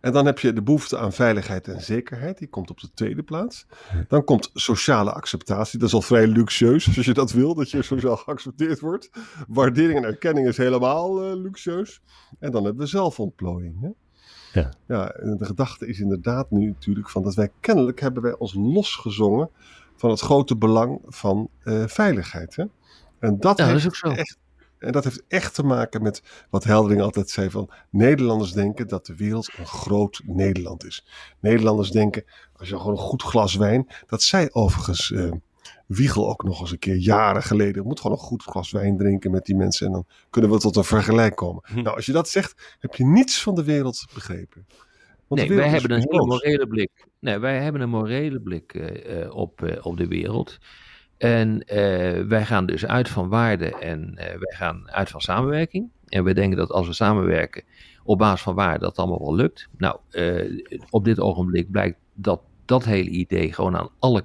En 0.00 0.12
dan 0.12 0.26
heb 0.26 0.38
je 0.38 0.52
de 0.52 0.62
behoefte 0.62 0.98
aan 0.98 1.12
veiligheid 1.12 1.68
en 1.68 1.80
zekerheid. 1.80 2.38
Die 2.38 2.48
komt 2.48 2.70
op 2.70 2.80
de 2.80 2.90
tweede 2.94 3.22
plaats. 3.22 3.66
Dan 4.08 4.24
komt 4.24 4.50
sociale 4.54 5.12
acceptatie. 5.12 5.78
Dat 5.78 5.88
is 5.88 5.94
al 5.94 6.02
vrij 6.02 6.26
luxueus, 6.26 6.96
als 6.96 7.06
je 7.06 7.14
dat 7.14 7.32
wil, 7.32 7.54
dat 7.54 7.70
je 7.70 7.82
sociaal 7.82 8.16
geaccepteerd 8.16 8.80
wordt. 8.80 9.10
Waardering 9.48 9.98
en 9.98 10.04
erkenning 10.04 10.46
is 10.46 10.56
helemaal 10.56 11.24
uh, 11.24 11.42
luxueus. 11.42 12.02
En 12.38 12.50
dan 12.50 12.64
hebben 12.64 12.82
we 12.82 12.88
zelfontplooiing. 12.88 13.80
Hè? 13.80 13.88
Ja. 14.60 14.72
ja, 14.86 15.10
en 15.10 15.36
de 15.36 15.44
gedachte 15.44 15.86
is 15.86 16.00
inderdaad 16.00 16.50
nu 16.50 16.66
natuurlijk 16.66 17.10
van 17.10 17.22
dat 17.22 17.34
wij 17.34 17.50
kennelijk 17.60 18.00
hebben 18.00 18.22
wij 18.22 18.36
ons 18.38 18.54
losgezongen 18.54 19.50
van 19.96 20.10
het 20.10 20.20
grote 20.20 20.56
belang 20.56 21.00
van 21.06 21.48
uh, 21.64 21.86
veiligheid. 21.86 22.56
Hè? 22.56 22.64
En 23.18 23.38
dat, 23.38 23.58
ja, 23.58 23.66
heeft 23.66 23.84
dat 23.84 23.92
is 23.92 24.04
ook 24.04 24.12
zo. 24.12 24.20
Echt, 24.20 24.38
en 24.78 24.92
dat 24.92 25.04
heeft 25.04 25.22
echt 25.28 25.54
te 25.54 25.62
maken 25.62 26.02
met 26.02 26.22
wat 26.50 26.64
Heldering 26.64 27.00
altijd 27.00 27.30
zei 27.30 27.50
van 27.50 27.70
Nederlanders 27.90 28.52
denken 28.52 28.88
dat 28.88 29.06
de 29.06 29.16
wereld 29.16 29.50
een 29.56 29.66
groot 29.66 30.22
Nederland 30.24 30.84
is. 30.84 31.06
Nederlanders 31.40 31.90
denken, 31.90 32.24
als 32.56 32.68
je 32.68 32.76
gewoon 32.76 32.92
een 32.92 32.98
goed 32.98 33.22
glas 33.22 33.54
wijn, 33.54 33.88
dat 34.06 34.22
zei 34.22 34.48
overigens 34.50 35.10
uh, 35.10 35.32
Wiegel 35.86 36.28
ook 36.28 36.44
nog 36.44 36.60
eens 36.60 36.70
een 36.70 36.78
keer 36.78 36.96
jaren 36.96 37.42
geleden. 37.42 37.82
Je 37.82 37.88
moet 37.88 38.00
gewoon 38.00 38.16
een 38.16 38.22
goed 38.22 38.42
glas 38.42 38.70
wijn 38.70 38.96
drinken 38.96 39.30
met 39.30 39.44
die 39.44 39.56
mensen 39.56 39.86
en 39.86 39.92
dan 39.92 40.06
kunnen 40.30 40.50
we 40.50 40.58
tot 40.58 40.76
een 40.76 40.84
vergelijk 40.84 41.36
komen. 41.36 41.62
Hm. 41.66 41.82
Nou, 41.82 41.96
als 41.96 42.06
je 42.06 42.12
dat 42.12 42.28
zegt, 42.28 42.76
heb 42.78 42.94
je 42.94 43.04
niets 43.04 43.42
van 43.42 43.54
de 43.54 43.64
wereld 43.64 44.04
begrepen. 44.14 44.66
Want 45.26 45.40
nee, 45.40 45.56
wij 45.56 45.68
hebben 45.68 45.90
een 45.90 46.06
hele 46.08 46.26
morele 46.26 46.66
blik. 46.66 46.90
Nee, 47.18 47.38
wij 47.38 47.62
hebben 47.62 47.80
een 47.80 47.88
morele 47.88 48.40
blik 48.40 48.74
uh, 48.74 49.34
op, 49.34 49.62
uh, 49.62 49.86
op 49.86 49.96
de 49.96 50.06
wereld. 50.06 50.58
En 51.18 51.62
uh, 51.66 52.26
wij 52.26 52.44
gaan 52.44 52.66
dus 52.66 52.86
uit 52.86 53.08
van 53.08 53.28
waarde 53.28 53.78
en 53.78 54.10
uh, 54.10 54.24
wij 54.24 54.54
gaan 54.56 54.90
uit 54.90 55.10
van 55.10 55.20
samenwerking. 55.20 55.90
En 56.08 56.24
we 56.24 56.34
denken 56.34 56.56
dat 56.56 56.70
als 56.70 56.86
we 56.86 56.92
samenwerken 56.92 57.62
op 58.04 58.18
basis 58.18 58.42
van 58.42 58.54
waarde, 58.54 58.78
dat 58.78 58.96
allemaal 58.96 59.22
wel 59.22 59.34
lukt. 59.34 59.68
Nou, 59.76 59.98
uh, 60.10 60.62
op 60.90 61.04
dit 61.04 61.20
ogenblik 61.20 61.70
blijkt 61.70 61.98
dat 62.14 62.40
dat 62.64 62.84
hele 62.84 63.10
idee 63.10 63.52
gewoon 63.52 63.76
aan 63.76 63.88
alle, 63.98 64.22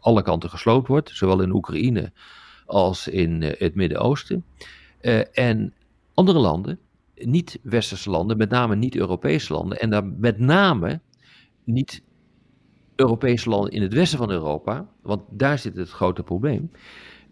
alle 0.00 0.22
kanten 0.22 0.50
gesloopt 0.50 0.88
wordt. 0.88 1.10
Zowel 1.10 1.42
in 1.42 1.54
Oekraïne 1.54 2.12
als 2.66 3.08
in 3.08 3.42
het 3.42 3.74
Midden-Oosten. 3.74 4.44
en 5.32 5.74
andere 6.14 6.38
landen, 6.38 6.78
niet-westerse 7.14 8.10
landen, 8.10 8.36
met 8.36 8.50
name 8.50 8.76
niet-Europese 8.76 9.52
landen. 9.52 9.78
En 9.78 9.90
daar 9.90 10.04
met 10.04 10.38
name 10.38 11.00
niet 11.64 12.02
Europese 13.00 13.48
landen 13.48 13.70
in 13.70 13.82
het 13.82 13.94
westen 13.94 14.18
van 14.18 14.30
Europa, 14.30 14.88
want 15.02 15.22
daar 15.30 15.58
zit 15.58 15.76
het 15.76 15.90
grote 15.90 16.22
probleem. 16.22 16.70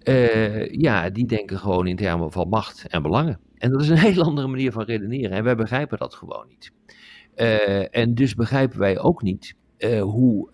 Uh, 0.04 0.72
ja, 0.72 1.10
die 1.10 1.26
denken 1.26 1.58
gewoon 1.58 1.86
in 1.86 1.96
termen 1.96 2.32
van 2.32 2.48
macht 2.48 2.86
en 2.88 3.02
belangen. 3.02 3.38
En 3.58 3.70
dat 3.70 3.80
is 3.80 3.88
een 3.88 3.98
hele 4.08 4.22
andere 4.22 4.46
manier 4.48 4.72
van 4.72 4.84
redeneren. 4.84 5.30
En 5.30 5.44
wij 5.44 5.56
begrijpen 5.56 5.98
dat 5.98 6.14
gewoon 6.14 6.46
niet. 6.48 6.72
Uh, 7.36 7.96
en 7.96 8.14
dus 8.14 8.34
begrijpen 8.34 8.78
wij 8.78 8.98
ook 8.98 9.22
niet 9.22 9.54
uh, 9.78 10.02
hoe 10.02 10.48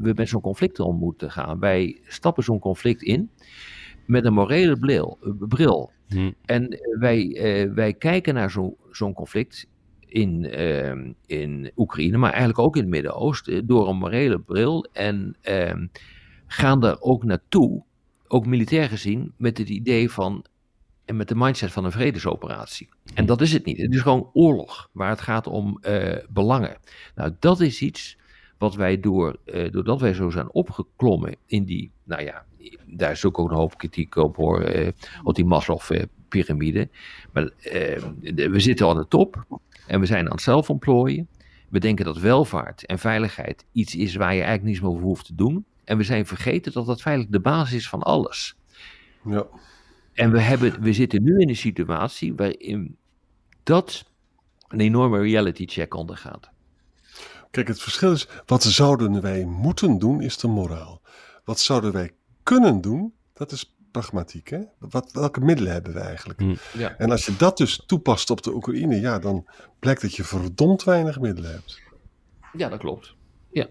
we 0.00 0.12
met 0.14 0.28
zo'n 0.28 0.40
conflict 0.40 0.80
om 0.80 0.96
moeten 0.96 1.30
gaan. 1.30 1.58
Wij 1.58 2.00
stappen 2.06 2.42
zo'n 2.42 2.58
conflict 2.58 3.02
in 3.02 3.30
met 4.06 4.24
een 4.24 4.32
morele 4.32 4.78
bril. 4.78 5.18
bril. 5.38 5.90
Hm. 6.08 6.30
En 6.44 6.78
wij, 6.98 7.40
wij 7.74 7.94
kijken 7.94 8.34
naar 8.34 8.50
zo'n 8.90 9.12
conflict 9.14 9.66
in, 10.10 10.44
uh, 10.44 11.12
in 11.26 11.70
Oekraïne, 11.76 12.16
maar 12.16 12.30
eigenlijk 12.30 12.58
ook 12.58 12.76
in 12.76 12.82
het 12.82 12.90
Midden-Oosten, 12.90 13.66
door 13.66 13.88
een 13.88 13.96
morele 13.96 14.38
bril. 14.38 14.86
En 14.92 15.36
uh, 15.48 15.72
gaan 16.46 16.80
daar 16.80 17.00
ook 17.00 17.24
naartoe, 17.24 17.82
ook 18.28 18.46
militair 18.46 18.88
gezien, 18.88 19.32
met 19.36 19.58
het 19.58 19.68
idee 19.68 20.10
van. 20.10 20.44
En 21.04 21.16
met 21.16 21.28
de 21.28 21.34
mindset 21.34 21.72
van 21.72 21.84
een 21.84 21.92
vredesoperatie. 21.92 22.88
En 23.14 23.26
dat 23.26 23.40
is 23.40 23.52
het 23.52 23.64
niet. 23.64 23.76
Het 23.78 23.94
is 23.94 24.00
gewoon 24.00 24.30
oorlog, 24.32 24.88
waar 24.92 25.08
het 25.08 25.20
gaat 25.20 25.46
om 25.46 25.78
uh, 25.82 26.16
belangen. 26.28 26.76
Nou, 27.14 27.32
dat 27.38 27.60
is 27.60 27.82
iets 27.82 28.18
wat 28.58 28.74
wij 28.74 29.00
door, 29.00 29.36
uh, 29.44 29.70
doordat 29.70 30.00
wij 30.00 30.14
zo 30.14 30.30
zijn 30.30 30.52
opgeklommen 30.52 31.36
in 31.46 31.64
die, 31.64 31.90
nou 32.04 32.22
ja, 32.22 32.44
daar 32.86 33.10
is 33.10 33.24
ook 33.24 33.38
een 33.38 33.50
hoop 33.50 33.78
kritiek 33.78 34.16
op 34.16 34.36
hoor, 34.36 34.74
uh, 34.74 34.88
op 35.22 35.34
die 35.34 35.44
Maslow-pyramide. 35.44 36.88
Maar 37.32 37.50
we 38.34 38.60
zitten 38.60 38.88
aan 38.88 38.96
de 38.96 39.08
top. 39.08 39.44
En 39.90 40.00
we 40.00 40.06
zijn 40.06 40.24
aan 40.26 40.32
het 40.32 40.42
zelfontplooien. 40.42 41.28
We 41.68 41.78
denken 41.78 42.04
dat 42.04 42.18
welvaart 42.18 42.86
en 42.86 42.98
veiligheid 42.98 43.64
iets 43.72 43.94
is 43.94 44.14
waar 44.14 44.34
je 44.34 44.42
eigenlijk 44.42 44.62
niets 44.62 44.80
meer 44.80 44.90
over 44.90 45.02
hoeft 45.02 45.26
te 45.26 45.34
doen. 45.34 45.64
En 45.84 45.96
we 45.96 46.02
zijn 46.02 46.26
vergeten 46.26 46.72
dat 46.72 46.86
dat 46.86 47.00
feitelijk 47.00 47.32
de 47.32 47.40
basis 47.40 47.76
is 47.76 47.88
van 47.88 48.02
alles. 48.02 48.56
Ja. 49.24 49.46
En 50.12 50.30
we, 50.30 50.40
hebben, 50.40 50.80
we 50.80 50.92
zitten 50.92 51.22
nu 51.22 51.38
in 51.38 51.48
een 51.48 51.56
situatie 51.56 52.34
waarin 52.34 52.96
dat 53.62 54.10
een 54.68 54.80
enorme 54.80 55.20
reality 55.20 55.66
check 55.66 55.94
ondergaat. 55.94 56.50
Kijk, 57.50 57.68
het 57.68 57.82
verschil 57.82 58.12
is, 58.12 58.28
wat 58.46 58.62
zouden 58.62 59.20
wij 59.20 59.44
moeten 59.44 59.98
doen, 59.98 60.20
is 60.22 60.38
de 60.38 60.48
moraal. 60.48 61.00
Wat 61.44 61.60
zouden 61.60 61.92
wij 61.92 62.10
kunnen 62.42 62.80
doen, 62.80 63.12
dat 63.32 63.52
is 63.52 63.76
pragmatiek. 63.90 64.48
Hè? 64.48 64.60
Wat, 64.78 65.12
welke 65.12 65.40
middelen 65.40 65.72
hebben 65.72 65.92
we 65.92 66.00
eigenlijk? 66.00 66.40
Hm. 66.40 66.54
Ja. 66.72 66.96
En 66.96 67.10
als 67.10 67.26
je 67.26 67.36
dat 67.36 67.56
dus 67.56 67.82
toepast 67.86 68.30
op 68.30 68.42
de 68.42 68.54
Oekraïne, 68.54 69.00
ja, 69.00 69.18
dan 69.18 69.46
blijkt 69.78 70.00
dat 70.00 70.16
je 70.16 70.24
verdomd 70.24 70.84
weinig 70.84 71.20
middelen 71.20 71.50
hebt. 71.50 71.80
Ja, 72.52 72.68
dat 72.68 72.78
klopt. 72.78 73.14
Ja. 73.52 73.66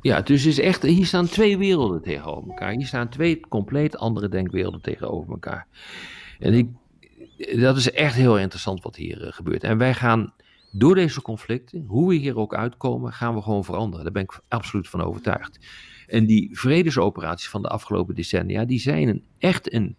Ja, 0.00 0.20
dus 0.20 0.46
is 0.46 0.58
echt, 0.58 0.82
hier 0.82 1.06
staan 1.06 1.26
twee 1.26 1.58
werelden 1.58 2.02
tegenover 2.02 2.50
elkaar. 2.50 2.72
Hier 2.72 2.86
staan 2.86 3.08
twee 3.08 3.40
compleet 3.40 3.96
andere 3.96 4.28
denkwerelden 4.28 4.82
tegenover 4.82 5.30
elkaar. 5.30 5.66
En 6.38 6.54
ik, 6.54 6.68
dat 7.60 7.76
is 7.76 7.90
echt 7.90 8.14
heel 8.14 8.38
interessant 8.38 8.82
wat 8.82 8.96
hier 8.96 9.26
uh, 9.26 9.32
gebeurt. 9.32 9.62
En 9.62 9.78
wij 9.78 9.94
gaan 9.94 10.34
door 10.72 10.94
deze 10.94 11.22
conflicten, 11.22 11.84
hoe 11.86 12.08
we 12.08 12.14
hier 12.14 12.38
ook 12.38 12.54
uitkomen, 12.54 13.12
gaan 13.12 13.34
we 13.34 13.42
gewoon 13.42 13.64
veranderen. 13.64 14.04
Daar 14.04 14.12
ben 14.12 14.22
ik 14.22 14.40
absoluut 14.48 14.88
van 14.88 15.02
overtuigd. 15.02 15.58
En 16.06 16.26
die 16.26 16.48
vredesoperaties 16.52 17.48
van 17.48 17.62
de 17.62 17.68
afgelopen 17.68 18.14
decennia, 18.14 18.64
die 18.64 18.80
zijn 18.80 19.08
een, 19.08 19.24
echt 19.38 19.72
een, 19.72 19.96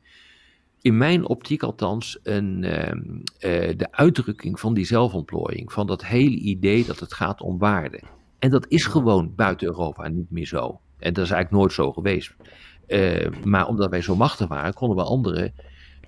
in 0.82 0.98
mijn 0.98 1.28
optiek 1.28 1.64
althans, 1.64 2.20
een, 2.24 2.64
uh, 2.64 2.72
uh, 2.72 3.78
de 3.78 3.88
uitdrukking 3.92 4.60
van 4.60 4.74
die 4.74 4.86
zelfontplooiing. 4.86 5.72
Van 5.72 5.88
dat 5.88 6.06
hele 6.06 6.36
idee 6.36 6.86
dat 6.86 7.00
het 7.00 7.14
gaat 7.14 7.42
om 7.42 7.58
waarde. 7.58 8.02
En 8.40 8.50
dat 8.50 8.66
is 8.68 8.86
gewoon 8.86 9.34
buiten 9.36 9.68
Europa 9.68 10.08
niet 10.08 10.32
meer 10.32 10.46
zo. 10.46 10.80
En 10.98 11.14
dat 11.14 11.26
is 11.26 11.32
eigenlijk 11.32 11.52
nooit 11.52 11.74
zo 11.74 11.92
geweest. 11.92 12.36
maar 13.44 13.68
omdat 13.68 13.90
wij 13.90 14.02
zo 14.02 14.16
machtig 14.16 14.48
waren, 14.48 14.74
konden 14.74 14.98
we 14.98 15.04
anderen 15.04 15.54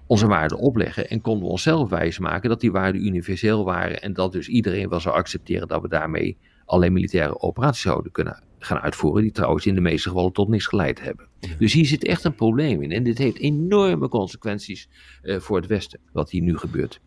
onze 0.08 0.27
waarden 0.27 0.58
opleggen 0.58 1.10
en 1.10 1.22
konden 1.22 1.44
we 1.44 1.50
onszelf 1.50 1.89
wijsmaken 1.89 2.50
dat 2.50 2.60
die 2.60 2.72
waarden 2.72 3.06
universeel 3.06 3.65
waren 3.65 4.01
en 4.01 4.13
dat 4.13 4.32
dus 4.32 4.48
iedereen 4.48 4.89
wel 4.89 5.00
zou 5.00 5.15
accepteren 5.15 5.68
dat 5.68 5.82
we 5.82 5.88
daarmee 5.88 6.38
alleen 6.65 6.94
militaire 6.94 7.39
operaties 7.39 7.82
zouden 7.82 8.12
kunnen 8.12 8.44
gaan 8.60 8.80
uitvoeren, 8.80 9.22
die 9.22 9.32
trouwens 9.32 9.66
in 9.66 9.75
de 9.75 9.82
meeste 9.82 10.10
gevallen 10.10 10.32
tot 10.34 10.48
niks 10.48 10.66
geleid 10.66 11.01
hebben. 11.01 11.28
Dus 11.58 11.74
hier 11.74 11.86
zit 11.86 12.04
echt 12.04 12.24
een 12.24 12.36
probleem 12.36 12.82
in 12.82 12.92
en 12.92 13.04
dit 13.04 13.18
heeft 13.18 13.38
enorme 13.38 14.10
consequenties 14.10 14.89
uh, 15.24 15.39
voor 15.39 15.58
het 15.58 15.68
Westen, 15.68 16.00
wat 16.12 16.30
hier 16.30 16.42
nu 16.42 16.58
gebeurt. 16.58 17.00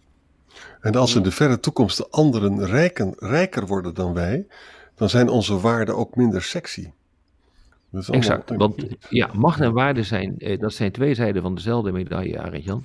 En 0.80 0.94
als 0.94 1.14
in 1.14 1.22
de 1.22 1.30
verre 1.30 1.60
toekomst 1.60 1.96
de 1.96 2.08
anderen 2.10 2.66
rijken, 2.66 3.14
rijker 3.18 3.66
worden 3.66 3.94
dan 3.94 4.14
wij, 4.14 4.46
dan 4.94 5.08
zijn 5.08 5.28
onze 5.28 5.60
waarden 5.60 5.96
ook 5.96 6.16
minder 6.16 6.42
sexy. 6.42 6.90
exact, 7.92 8.50
want 8.56 8.86
ja, 9.08 9.30
macht 9.32 9.60
en 9.60 9.72
waarde 9.72 10.02
zijn, 10.02 10.38
eh, 10.38 10.58
dat 10.58 10.72
zijn 10.72 10.92
twee 10.92 11.14
zijden 11.14 11.42
van 11.42 11.54
dezelfde 11.54 11.92
medaille, 11.92 12.40
Arend 12.40 12.64
Jan. 12.64 12.84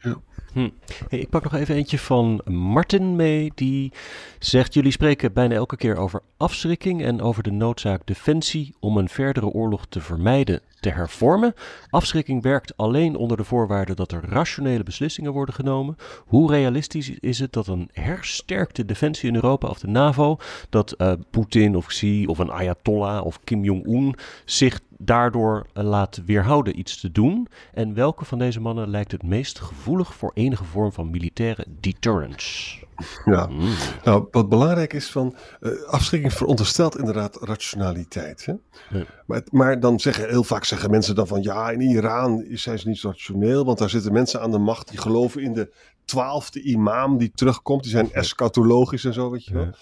Ja. 0.00 0.16
Hm. 0.52 0.68
Ik 1.08 1.28
pak 1.28 1.42
nog 1.42 1.54
even 1.54 1.74
eentje 1.74 1.98
van 1.98 2.40
Martin 2.44 3.16
mee. 3.16 3.52
Die 3.54 3.92
zegt: 4.38 4.74
Jullie 4.74 4.92
spreken 4.92 5.32
bijna 5.32 5.54
elke 5.54 5.76
keer 5.76 5.96
over 5.96 6.22
afschrikking 6.36 7.02
en 7.02 7.20
over 7.20 7.42
de 7.42 7.50
noodzaak 7.50 8.06
defensie 8.06 8.74
om 8.80 8.96
een 8.96 9.08
verdere 9.08 9.46
oorlog 9.46 9.86
te 9.88 10.00
vermijden, 10.00 10.60
te 10.80 10.88
hervormen. 10.88 11.54
Afschrikking 11.90 12.42
werkt 12.42 12.76
alleen 12.76 13.16
onder 13.16 13.36
de 13.36 13.44
voorwaarde 13.44 13.94
dat 13.94 14.12
er 14.12 14.24
rationele 14.28 14.82
beslissingen 14.82 15.32
worden 15.32 15.54
genomen. 15.54 15.96
Hoe 16.26 16.50
realistisch 16.50 17.10
is 17.10 17.38
het 17.38 17.52
dat 17.52 17.66
een 17.66 17.88
hersterkte 17.92 18.84
defensie 18.84 19.28
in 19.28 19.34
Europa 19.34 19.68
of 19.68 19.78
de 19.78 19.88
NAVO, 19.88 20.38
dat 20.70 20.94
uh, 20.98 21.12
Poetin 21.30 21.76
of 21.76 21.86
Xi 21.86 22.26
of 22.26 22.38
een 22.38 22.50
Ayatollah 22.50 23.24
of 23.24 23.40
Kim 23.44 23.64
Jong-un 23.64 24.14
zich 24.44 24.80
daardoor 24.98 25.66
uh, 25.74 25.84
laat 25.84 26.20
weerhouden 26.26 26.78
iets 26.78 27.00
te 27.00 27.12
doen? 27.12 27.48
En 27.74 27.94
welke 27.94 28.24
van 28.24 28.38
deze 28.38 28.60
mannen 28.60 28.88
lijkt 28.88 29.12
het 29.12 29.22
meest 29.22 29.58
gevoelig 29.58 30.14
voor 30.14 30.30
enige 30.34 30.64
vorm 30.64 30.92
van 30.92 31.10
militaire 31.10 31.66
deterrence? 31.80 32.84
Ja, 33.24 33.46
mm. 33.46 33.74
nou 34.04 34.28
wat 34.30 34.48
belangrijk 34.48 34.92
is 34.92 35.10
van 35.10 35.34
uh, 35.60 35.82
afschrikking 35.82 36.32
veronderstelt 36.32 36.98
inderdaad 36.98 37.36
rationaliteit. 37.40 38.46
Hè? 38.46 38.52
Ja. 38.98 39.04
Maar, 39.26 39.42
maar, 39.50 39.80
dan 39.80 40.00
zeggen 40.00 40.28
heel 40.28 40.44
vaak 40.44 40.64
zeggen 40.64 40.90
mensen 40.90 41.14
dan 41.14 41.26
van 41.26 41.42
ja, 41.42 41.70
in 41.70 41.80
Iran 41.80 42.44
zijn 42.50 42.78
ze 42.78 42.88
niet 42.88 43.02
rationeel, 43.02 43.64
want 43.64 43.78
daar 43.78 43.90
zitten 43.90 44.12
mensen 44.12 44.40
aan 44.40 44.50
de 44.50 44.58
macht 44.58 44.88
die 44.88 44.98
geloven 44.98 45.42
in 45.42 45.52
de 45.52 45.72
twaalfde 46.04 46.62
imam 46.62 47.18
die 47.18 47.30
terugkomt, 47.34 47.82
die 47.82 47.92
zijn 47.92 48.12
eschatologisch 48.12 49.04
en 49.04 49.12
zo, 49.12 49.30
weet 49.30 49.44
je 49.44 49.54
wel. 49.54 49.64
Ja. 49.64 49.74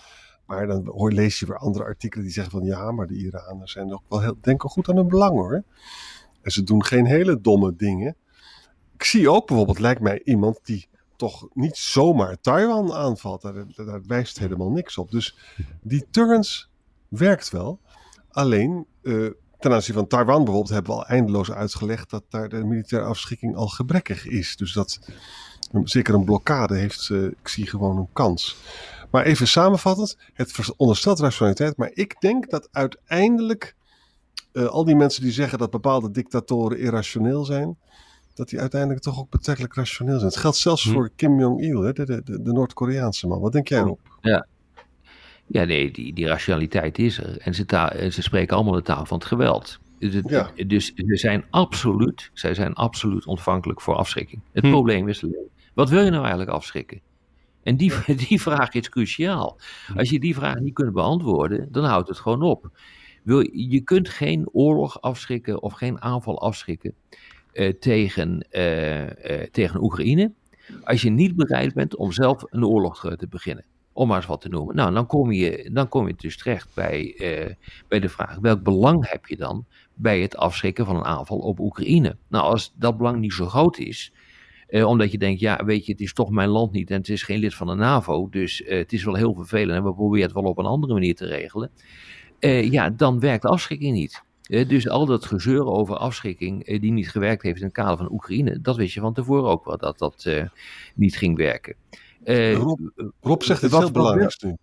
Maar 0.47 0.67
dan 0.67 0.87
hoor, 0.87 1.13
lees 1.13 1.39
je 1.39 1.47
weer 1.47 1.59
andere 1.59 1.85
artikelen 1.85 2.25
die 2.25 2.35
zeggen 2.35 2.53
van 2.53 2.65
ja, 2.65 2.91
maar 2.91 3.07
de 3.07 3.15
Iraners 3.15 3.73
zijn 3.73 3.93
ook 3.93 4.03
wel 4.09 4.21
heel, 4.21 4.37
denken 4.41 4.69
goed 4.69 4.89
aan 4.89 4.97
hun 4.97 5.09
belang 5.09 5.33
hoor. 5.33 5.63
En 6.43 6.51
ze 6.51 6.63
doen 6.63 6.85
geen 6.85 7.07
hele 7.07 7.41
domme 7.41 7.77
dingen. 7.77 8.17
Ik 8.95 9.05
zie 9.05 9.31
ook 9.31 9.47
bijvoorbeeld, 9.47 9.79
lijkt 9.79 10.01
mij 10.01 10.21
iemand 10.25 10.61
die 10.63 10.89
toch 11.17 11.49
niet 11.53 11.77
zomaar 11.77 12.41
Taiwan 12.41 12.93
aanvalt. 12.93 13.43
Daar, 13.43 14.03
wijst 14.07 14.39
helemaal 14.39 14.71
niks 14.71 14.99
op. 14.99 15.11
Dus 15.11 15.37
die 15.83 16.07
turns 16.11 16.71
werkt 17.09 17.51
wel. 17.51 17.81
Alleen 18.31 18.87
uh, 19.03 19.31
ten 19.59 19.73
aanzien 19.73 19.95
van 19.95 20.07
Taiwan 20.07 20.45
bijvoorbeeld 20.45 20.69
hebben 20.69 20.93
we 20.93 20.99
al 20.99 21.07
eindeloos 21.07 21.51
uitgelegd 21.51 22.11
dat 22.11 22.25
daar 22.29 22.49
de 22.49 22.65
militaire 22.65 23.09
afschikking 23.09 23.57
al 23.57 23.69
gebrekkig 23.69 24.27
is. 24.27 24.57
Dus 24.57 24.73
dat 24.73 24.99
zeker 25.85 26.15
een 26.15 26.25
blokkade 26.25 26.77
heeft, 26.77 27.11
ik 27.11 27.49
zie 27.49 27.67
gewoon 27.67 27.97
een 27.97 28.13
kans. 28.13 28.57
Maar 29.15 29.25
even 29.25 29.49
samenvattend, 29.49 30.17
het 30.33 30.75
onderstelt 30.77 31.19
rationaliteit, 31.19 31.77
maar 31.77 31.91
ik 31.93 32.21
denk 32.21 32.51
dat 32.51 32.69
uiteindelijk 32.73 33.75
uh, 34.53 34.67
al 34.67 34.85
die 34.85 34.97
mensen 34.97 35.23
die 35.23 35.33
zeggen 35.33 35.59
dat 35.59 35.71
bepaalde 35.71 36.11
dictatoren 36.11 36.79
irrationeel 36.79 37.45
zijn, 37.45 37.77
dat 38.35 38.49
die 38.49 38.61
uiteindelijk 38.61 39.01
toch 39.01 39.19
ook 39.19 39.31
betrekkelijk 39.31 39.75
rationeel 39.75 40.19
zijn. 40.19 40.31
Het 40.31 40.41
geldt 40.41 40.57
zelfs 40.57 40.85
hm. 40.85 40.93
voor 40.93 41.11
Kim 41.17 41.41
Jong-il, 41.41 41.81
de, 41.81 41.93
de, 41.93 42.05
de, 42.05 42.43
de 42.43 42.53
Noord-Koreaanse 42.53 43.27
man. 43.27 43.41
Wat 43.41 43.53
denk 43.53 43.69
jij 43.69 43.79
erop? 43.79 44.01
Ja, 44.21 44.47
ja 45.47 45.65
nee, 45.65 45.91
die, 45.91 46.15
die 46.15 46.27
rationaliteit 46.27 46.99
is 46.99 47.19
er. 47.19 47.39
En 47.39 47.55
ze, 47.55 47.65
taal, 47.65 47.91
ze 48.11 48.23
spreken 48.23 48.57
allemaal 48.57 48.75
de 48.75 48.83
taal 48.83 49.07
van 49.07 49.19
het 49.19 49.27
geweld. 49.27 49.79
Dus, 49.99 50.23
ja. 50.27 50.51
dus 50.67 50.93
ze 50.95 51.17
zijn 51.17 51.45
absoluut, 51.51 52.31
zij 52.33 52.55
zijn 52.55 52.73
absoluut 52.75 53.27
ontvankelijk 53.27 53.81
voor 53.81 53.95
afschrikking. 53.95 54.41
Het 54.53 54.65
hm. 54.65 54.71
probleem 54.71 55.09
is 55.09 55.25
alleen, 55.25 55.49
wat 55.75 55.89
wil 55.91 56.03
je 56.05 56.11
nou 56.11 56.23
eigenlijk 56.23 56.51
afschrikken? 56.51 57.01
En 57.65 57.77
die, 57.77 57.93
die 58.29 58.41
vraag 58.41 58.73
is 58.73 58.89
cruciaal. 58.89 59.59
Als 59.97 60.11
je 60.11 60.21
die 60.21 60.35
vraag 60.35 60.59
niet 60.59 60.75
kunt 60.75 60.93
beantwoorden, 60.93 61.69
dan 61.71 61.85
houdt 61.85 62.09
het 62.09 62.19
gewoon 62.19 62.43
op. 62.43 62.71
Wil, 63.23 63.49
je 63.53 63.81
kunt 63.81 64.09
geen 64.09 64.49
oorlog 64.53 65.01
afschrikken 65.01 65.63
of 65.63 65.73
geen 65.73 66.03
aanval 66.03 66.41
afschrikken 66.41 66.95
uh, 67.53 67.73
tegen, 67.73 68.47
uh, 68.51 69.01
uh, 69.01 69.07
tegen 69.51 69.83
Oekraïne. 69.83 70.33
Als 70.85 71.03
je 71.03 71.11
niet 71.11 71.37
bereid 71.37 71.75
bent 71.75 71.97
om 71.97 72.13
zelf 72.13 72.45
een 72.51 72.65
oorlog 72.65 73.01
te 73.17 73.27
beginnen. 73.29 73.65
Om 73.93 74.09
maar 74.09 74.17
eens 74.17 74.27
wat 74.27 74.41
te 74.41 74.49
noemen. 74.49 74.77
Nou, 74.77 74.95
dan 74.95 75.07
kom 75.07 75.33
je, 75.33 75.71
dan 75.73 75.89
kom 75.89 76.07
je 76.07 76.15
dus 76.17 76.37
terecht 76.37 76.69
bij, 76.75 77.15
bij 77.89 78.01
de 78.01 78.09
vraag: 78.09 78.39
welk 78.41 78.63
belang 78.63 79.11
heb 79.11 79.27
je 79.27 79.37
dan 79.37 79.67
bij 79.95 80.21
het 80.21 80.37
afschrikken 80.37 80.87
van 80.87 80.97
een 80.97 81.05
aanval 81.05 81.39
op 81.39 81.61
Oekraïne? 81.61 82.17
Nou, 82.29 82.45
als 82.45 82.73
dat 82.77 82.97
belang 82.97 83.19
niet 83.19 83.33
zo 83.33 83.47
groot 83.47 83.79
is, 83.79 84.13
uh, 84.75 84.87
omdat 84.87 85.13
je 85.13 85.19
denkt, 85.19 85.41
ja, 85.41 85.65
weet 85.65 85.87
je, 85.87 85.93
het 85.93 86.01
is 86.01 86.13
toch 86.13 86.31
mijn 86.31 86.49
land 86.49 86.73
niet 86.73 86.91
en 86.91 86.97
het 86.97 87.09
is 87.09 87.23
geen 87.23 87.39
lid 87.39 87.55
van 87.55 87.67
de 87.67 87.75
NAVO. 87.75 88.29
Dus 88.31 88.61
uh, 88.61 88.79
het 88.79 88.93
is 88.93 89.05
wel 89.05 89.15
heel 89.15 89.35
vervelend 89.35 89.79
en 89.79 89.85
we 89.85 89.95
proberen 89.95 90.25
het 90.25 90.35
wel 90.35 90.43
op 90.43 90.59
een 90.59 90.65
andere 90.65 90.93
manier 90.93 91.15
te 91.15 91.27
regelen. 91.27 91.71
Uh, 92.41 92.71
ja, 92.71 92.91
dan 92.91 93.21
werkt 93.21 93.45
afschrikking 93.45 93.95
niet. 93.95 94.23
dus 94.69 94.89
al 94.89 95.07
dat 95.07 95.25
gezeur 95.25 95.67
over 95.67 95.97
afschrikking 95.97 96.81
die 96.81 96.93
niet 96.93 97.11
gewerkt 97.11 97.43
heeft 97.43 97.59
in 97.59 97.65
het 97.65 97.75
kader 97.75 97.97
van 97.97 98.13
Oekraïne, 98.13 98.61
dat 98.61 98.77
wist 98.77 98.95
je 98.95 99.01
van 99.01 99.15
tevoren 99.15 99.51
ook 99.51 99.65
wel 99.65 99.79
dat 99.79 99.99
dat 99.99 100.29
niet 100.95 101.17
ging 101.17 101.37
werken. 101.37 101.75
Rob, 102.55 102.81
Rob, 103.21 103.43
zegt 103.43 103.63
het 103.63 103.77
heel 103.77 103.91
belangrijk 103.91 104.43
nu. 104.43 104.57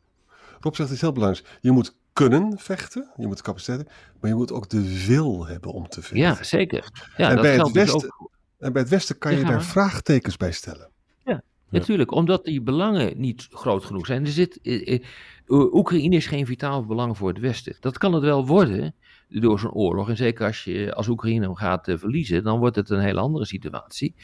Rob 0.59 0.75
zegt 0.75 0.89
het 0.89 1.01
heel 1.01 1.11
belangrijk. 1.11 1.57
Je 1.61 1.71
moet 1.71 1.95
kunnen 2.13 2.57
vechten, 2.57 3.11
je 3.17 3.27
moet 3.27 3.41
capaciteit 3.41 3.89
maar 4.19 4.29
je 4.29 4.35
moet 4.35 4.51
ook 4.51 4.69
de 4.69 5.05
wil 5.05 5.47
hebben 5.47 5.71
om 5.71 5.87
te 5.87 6.01
vechten. 6.01 6.17
Ja, 6.17 6.43
zeker. 6.43 6.89
Ja, 7.17 7.29
en 7.29 7.33
dat 7.35 7.43
bij 7.43 7.55
het 7.55 7.71
Westen, 7.71 7.99
dus 7.99 8.11
ook 8.17 8.30
en 8.61 8.73
bij 8.73 8.81
het 8.81 8.91
Westen 8.91 9.17
kan 9.17 9.35
je 9.35 9.43
daar 9.43 9.63
vraagtekens 9.63 10.37
bij 10.37 10.51
stellen. 10.51 10.89
Ja, 11.25 11.43
natuurlijk, 11.69 12.11
omdat 12.11 12.45
die 12.45 12.61
belangen 12.61 13.19
niet 13.19 13.47
groot 13.51 13.85
genoeg 13.85 14.05
zijn. 14.05 14.25
Er 14.25 14.31
zit, 14.31 14.59
eh, 14.61 14.93
eh, 14.93 15.01
Oekraïne 15.47 16.15
is 16.15 16.25
geen 16.25 16.45
vitaal 16.45 16.85
belang 16.85 17.17
voor 17.17 17.29
het 17.29 17.39
Westen. 17.39 17.75
Dat 17.79 17.97
kan 17.97 18.13
het 18.13 18.23
wel 18.23 18.47
worden 18.47 18.95
door 19.27 19.59
zo'n 19.59 19.71
oorlog. 19.71 20.09
En 20.09 20.17
zeker 20.17 20.45
als, 20.45 20.63
je, 20.63 20.93
als 20.93 21.07
Oekraïne 21.07 21.45
hem 21.45 21.55
gaat 21.55 21.87
uh, 21.87 21.97
verliezen, 21.97 22.43
dan 22.43 22.59
wordt 22.59 22.75
het 22.75 22.89
een 22.89 22.99
hele 22.99 23.19
andere 23.19 23.45
situatie. 23.45 24.15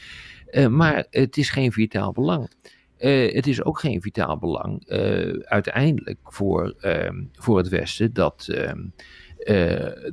Uh, 0.50 0.66
maar 0.66 1.06
het 1.10 1.36
is 1.36 1.50
geen 1.50 1.72
vitaal 1.72 2.12
belang. 2.12 2.50
Uh, 2.98 3.34
het 3.34 3.46
is 3.46 3.64
ook 3.64 3.80
geen 3.80 4.02
vitaal 4.02 4.38
belang 4.38 4.88
uiteindelijk 5.44 6.18
voor, 6.24 6.74
ehm, 6.80 7.24
voor 7.32 7.58
het 7.58 7.68
Westen 7.68 8.12
dat 8.12 8.48
ehm, 8.50 8.78
uh, 8.78 8.84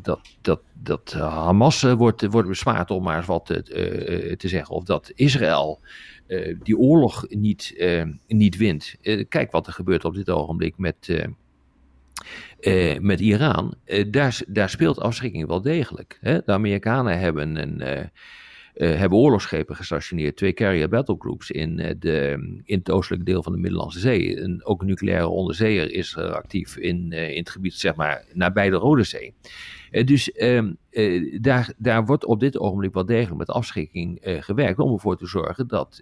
dat, 0.02 0.20
dat, 0.42 0.62
dat 0.74 1.14
Hamas 1.14 1.84
uh, 1.84 1.94
wordt, 1.94 2.26
wordt 2.26 2.48
bespaard, 2.48 2.92
om 2.92 3.04
maar 3.04 3.26
wat 3.26 3.46
te, 3.46 4.36
zeggen. 4.38 4.76
Of 4.76 4.84
dat 4.84 5.12
Israël 5.16 5.80
die 6.64 6.78
oorlog 6.78 7.26
niet, 7.30 7.86
niet 8.28 8.58
wint. 8.58 8.96
kijk 9.30 9.52
wat 9.52 9.68
er 9.68 9.74
gebeurt 9.74 10.06
op 10.06 10.16
dit 10.16 10.30
ogenblik 10.30 10.78
met, 10.78 11.26
met 13.02 13.20
Iran. 13.20 13.76
daar, 14.08 14.42
daar 14.48 14.70
speelt 14.70 15.00
afschrikking 15.00 15.48
wel 15.48 15.62
degelijk. 15.62 16.18
Hè? 16.22 16.40
De 16.46 16.52
Amerikanen 16.52 17.20
hebben 17.20 17.56
een 17.56 18.12
hebben 18.76 19.18
oorlogsschepen 19.18 19.76
gestationeerd, 19.76 20.38
twee 20.38 20.54
carrier 20.54 20.90
battlegroups 20.90 21.52
in, 21.52 21.80
uh, 21.80 21.92
de, 22.00 22.32
in 22.64 22.78
het 22.78 22.92
oostelijke 22.92 23.26
deel 23.26 23.44
van 23.44 23.52
de 23.52 23.60
Middellandse 23.60 24.00
Zee. 24.00 24.42
En 24.42 24.66
ook 24.66 24.82
een 24.82 24.88
nucleaire 24.88 25.28
onderzeeër 25.28 25.92
is 25.92 26.16
er 26.16 26.36
actief 26.36 26.78
in, 26.78 27.12
uh, 27.12 27.30
in 27.30 27.38
het 27.38 27.50
gebied, 27.50 27.74
zeg 27.74 27.96
maar, 27.96 28.26
nabij 28.34 28.70
de 28.70 28.76
Rode 28.76 29.04
Zee. 29.04 29.34
dus 30.06 30.32
ehm, 30.32 30.74
daar, 31.42 31.74
daar 31.78 32.06
wordt 32.06 32.26
op 32.26 32.40
dit 32.40 32.60
ogenblik 32.60 32.94
wel 32.94 33.06
degelijk 33.06 33.38
met 33.38 33.50
afschrikking 33.50 34.20
gewerkt 34.22 34.80
om 34.80 34.94
ervoor 34.94 35.18
te 35.18 35.28
zorgen 35.28 35.68
dat 35.68 36.02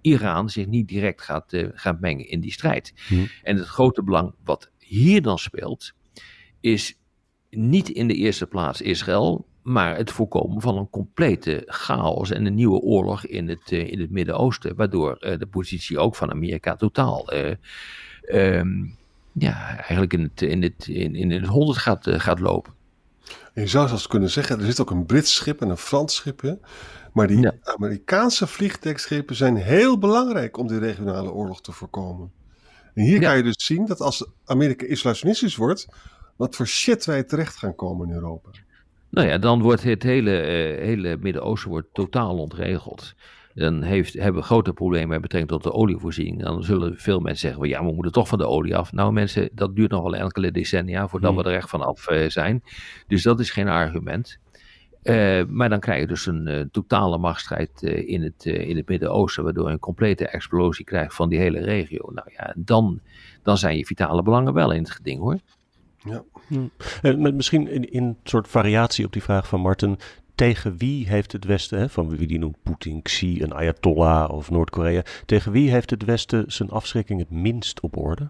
Iran 0.00 0.50
zich 0.50 0.66
niet 0.66 0.88
direct 0.88 1.22
gaat, 1.22 1.52
gaat 1.72 2.00
mengen 2.00 2.28
in 2.28 2.40
die 2.40 2.52
strijd. 2.52 2.92
Hm. 3.08 3.14
En 3.42 3.56
het 3.56 3.66
grote 3.66 4.02
belang 4.02 4.34
wat 4.44 4.70
hier 4.78 5.22
dan 5.22 5.38
speelt, 5.38 5.92
is 6.60 6.98
niet 7.50 7.88
in 7.88 8.08
de 8.08 8.14
eerste 8.14 8.46
plaats 8.46 8.80
Israël, 8.80 9.46
maar 9.66 9.96
het 9.96 10.10
voorkomen 10.10 10.60
van 10.60 10.76
een 10.76 10.90
complete 10.90 11.62
chaos 11.66 12.30
en 12.30 12.46
een 12.46 12.54
nieuwe 12.54 12.80
oorlog 12.80 13.26
in 13.26 13.48
het, 13.48 13.70
uh, 13.70 13.90
in 13.90 14.00
het 14.00 14.10
Midden-Oosten, 14.10 14.76
waardoor 14.76 15.16
uh, 15.20 15.38
de 15.38 15.46
positie 15.46 15.98
ook 15.98 16.16
van 16.16 16.30
Amerika 16.30 16.76
totaal 16.76 17.34
uh, 17.34 17.54
um, 18.32 18.96
ja, 19.32 19.76
eigenlijk 19.76 20.12
in 20.12 20.22
het, 20.22 20.42
in 20.42 20.62
het, 20.62 20.86
in, 20.86 21.14
in 21.14 21.30
het 21.30 21.46
honderd 21.46 21.78
gaat, 21.78 22.06
gaat 22.10 22.40
lopen. 22.40 22.72
En 23.54 23.62
je 23.62 23.68
zou 23.68 23.88
zelfs 23.88 24.06
kunnen 24.06 24.30
zeggen, 24.30 24.58
er 24.58 24.66
zit 24.66 24.80
ook 24.80 24.90
een 24.90 25.06
Brits 25.06 25.34
schip 25.34 25.60
en 25.60 25.68
een 25.68 25.76
Frans 25.76 26.14
schip, 26.14 26.40
hè? 26.40 26.54
maar 27.12 27.26
die 27.26 27.40
ja. 27.40 27.54
Amerikaanse 27.62 28.46
vliegtuigschepen 28.46 29.36
zijn 29.36 29.56
heel 29.56 29.98
belangrijk 29.98 30.56
om 30.56 30.66
die 30.66 30.78
regionale 30.78 31.32
oorlog 31.32 31.60
te 31.60 31.72
voorkomen. 31.72 32.32
En 32.94 33.02
hier 33.02 33.20
ja. 33.20 33.28
kan 33.28 33.36
je 33.36 33.42
dus 33.42 33.64
zien 33.64 33.86
dat 33.86 34.00
als 34.00 34.26
Amerika 34.44 34.86
isolationistisch 34.86 35.56
wordt, 35.56 35.88
wat 36.36 36.56
voor 36.56 36.66
shit 36.66 37.04
wij 37.04 37.22
terecht 37.22 37.56
gaan 37.56 37.74
komen 37.74 38.08
in 38.08 38.14
Europa. 38.14 38.50
Nou 39.16 39.28
ja, 39.28 39.38
dan 39.38 39.62
wordt 39.62 39.82
het 39.82 40.02
hele, 40.02 40.30
uh, 40.30 40.84
hele 40.84 41.16
Midden-Oosten 41.20 41.70
wordt 41.70 41.88
totaal 41.92 42.38
ontregeld. 42.38 43.14
Dan 43.54 43.82
heeft, 43.82 44.14
hebben 44.14 44.40
we 44.40 44.46
grote 44.46 44.72
problemen 44.72 45.08
met 45.08 45.20
betrekking 45.20 45.52
tot 45.52 45.62
de 45.62 45.72
olievoorziening. 45.72 46.42
Dan 46.42 46.62
zullen 46.62 46.96
veel 46.96 47.20
mensen 47.20 47.40
zeggen, 47.40 47.60
well, 47.60 47.70
ja, 47.70 47.84
we 47.84 47.92
moeten 47.92 48.12
toch 48.12 48.28
van 48.28 48.38
de 48.38 48.46
olie 48.46 48.76
af. 48.76 48.92
Nou 48.92 49.12
mensen, 49.12 49.48
dat 49.52 49.76
duurt 49.76 49.90
nog 49.90 50.02
wel 50.02 50.14
enkele 50.16 50.50
decennia 50.50 51.08
voordat 51.08 51.34
hmm. 51.34 51.42
we 51.42 51.48
er 51.48 51.56
echt 51.56 51.68
vanaf 51.68 52.10
uh, 52.10 52.28
zijn. 52.28 52.62
Dus 53.06 53.22
dat 53.22 53.40
is 53.40 53.50
geen 53.50 53.68
argument. 53.68 54.38
Uh, 55.02 55.44
maar 55.48 55.68
dan 55.68 55.80
krijg 55.80 56.00
je 56.00 56.06
dus 56.06 56.26
een 56.26 56.48
uh, 56.48 56.60
totale 56.70 57.18
machtsstrijd 57.18 57.82
uh, 57.82 58.08
in 58.08 58.22
het, 58.22 58.44
in 58.44 58.76
het 58.76 58.88
Midden-Oosten, 58.88 59.44
waardoor 59.44 59.66
je 59.66 59.72
een 59.72 59.78
complete 59.78 60.28
explosie 60.28 60.84
krijgt 60.84 61.14
van 61.14 61.28
die 61.28 61.38
hele 61.38 61.60
regio. 61.60 62.10
Nou 62.12 62.28
ja, 62.36 62.54
dan, 62.56 63.00
dan 63.42 63.58
zijn 63.58 63.76
je 63.76 63.86
vitale 63.86 64.22
belangen 64.22 64.52
wel 64.52 64.72
in 64.72 64.82
het 64.82 64.90
geding 64.90 65.20
hoor. 65.20 65.38
Ja. 66.04 66.22
Hm. 66.46 67.36
misschien 67.36 67.68
in, 67.68 67.88
een 67.90 68.16
soort 68.24 68.48
variatie 68.48 69.04
op 69.04 69.12
die 69.12 69.22
vraag 69.22 69.48
van 69.48 69.60
Martin. 69.60 69.98
Tegen 70.34 70.76
wie 70.76 71.08
heeft 71.08 71.32
het 71.32 71.44
Westen, 71.44 71.78
hè, 71.78 71.88
van 71.88 72.16
wie 72.16 72.26
die 72.26 72.38
noemt 72.38 72.56
Poetin, 72.62 73.02
Xi, 73.02 73.42
een 73.42 73.54
Ayatollah 73.54 74.30
of 74.30 74.50
Noord-Korea, 74.50 75.02
tegen 75.26 75.52
wie 75.52 75.70
heeft 75.70 75.90
het 75.90 76.04
Westen 76.04 76.44
zijn 76.46 76.70
afschrikking 76.70 77.18
het 77.20 77.30
minst 77.30 77.80
op 77.80 77.96
orde? 77.96 78.28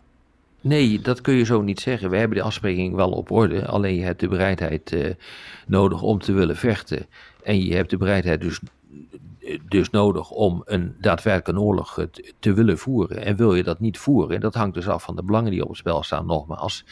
Nee, 0.66 1.00
dat 1.00 1.20
kun 1.20 1.34
je 1.34 1.44
zo 1.44 1.62
niet 1.62 1.80
zeggen. 1.80 2.10
We 2.10 2.16
hebben 2.16 2.38
de 2.38 2.44
afspraking 2.44 2.94
wel 2.94 3.10
op 3.10 3.30
orde. 3.30 3.66
Alleen 3.66 3.94
je 3.94 4.02
hebt 4.02 4.20
de 4.20 4.28
bereidheid 4.28 4.92
uh, 4.92 5.10
nodig 5.66 6.02
om 6.02 6.18
te 6.18 6.32
willen 6.32 6.56
vechten. 6.56 7.06
En 7.42 7.62
je 7.62 7.74
hebt 7.74 7.90
de 7.90 7.96
bereidheid 7.96 8.40
dus, 8.40 8.60
dus 9.68 9.90
nodig 9.90 10.30
om 10.30 10.62
een 10.64 10.94
daadwerkelijke 11.00 11.62
oorlog 11.62 11.94
te, 11.94 12.32
te 12.38 12.52
willen 12.52 12.78
voeren. 12.78 13.24
En 13.24 13.36
wil 13.36 13.54
je 13.54 13.62
dat 13.62 13.80
niet 13.80 13.98
voeren, 13.98 14.34
en 14.34 14.40
dat 14.40 14.54
hangt 14.54 14.74
dus 14.74 14.88
af 14.88 15.02
van 15.02 15.16
de 15.16 15.22
belangen 15.22 15.50
die 15.50 15.62
op 15.62 15.68
het 15.68 15.78
spel 15.78 16.02
staan, 16.02 16.26
nogmaals. 16.26 16.84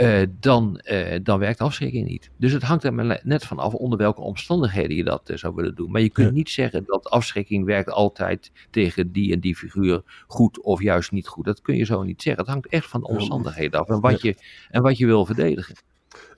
Uh, 0.00 0.22
dan, 0.40 0.80
uh, 0.84 1.18
dan 1.22 1.38
werkt 1.38 1.60
afschrikking 1.60 2.08
niet. 2.08 2.30
Dus 2.36 2.52
het 2.52 2.62
hangt 2.62 2.84
er 2.84 3.20
net 3.22 3.44
van 3.44 3.58
af 3.58 3.74
onder 3.74 3.98
welke 3.98 4.20
omstandigheden 4.20 4.96
je 4.96 5.04
dat 5.04 5.30
uh, 5.30 5.36
zou 5.36 5.54
willen 5.54 5.74
doen. 5.74 5.90
Maar 5.90 6.00
je 6.00 6.10
kunt 6.10 6.26
ja. 6.26 6.32
niet 6.32 6.50
zeggen 6.50 6.84
dat 6.86 7.10
afschrikking 7.10 7.64
werkt 7.64 7.90
altijd 7.90 8.50
tegen 8.70 9.12
die 9.12 9.32
en 9.32 9.40
die 9.40 9.56
figuur 9.56 10.02
goed 10.26 10.60
of 10.60 10.82
juist 10.82 11.12
niet 11.12 11.28
goed. 11.28 11.44
Dat 11.44 11.60
kun 11.60 11.76
je 11.76 11.84
zo 11.84 12.02
niet 12.02 12.22
zeggen. 12.22 12.42
Het 12.42 12.52
hangt 12.52 12.68
echt 12.68 12.86
van 12.86 13.00
de 13.00 13.06
omstandigheden 13.06 13.80
af 13.80 13.88
en 13.88 14.00
wat, 14.00 14.22
je, 14.22 14.34
en 14.70 14.82
wat 14.82 14.98
je 14.98 15.06
wil 15.06 15.26
verdedigen. 15.26 15.74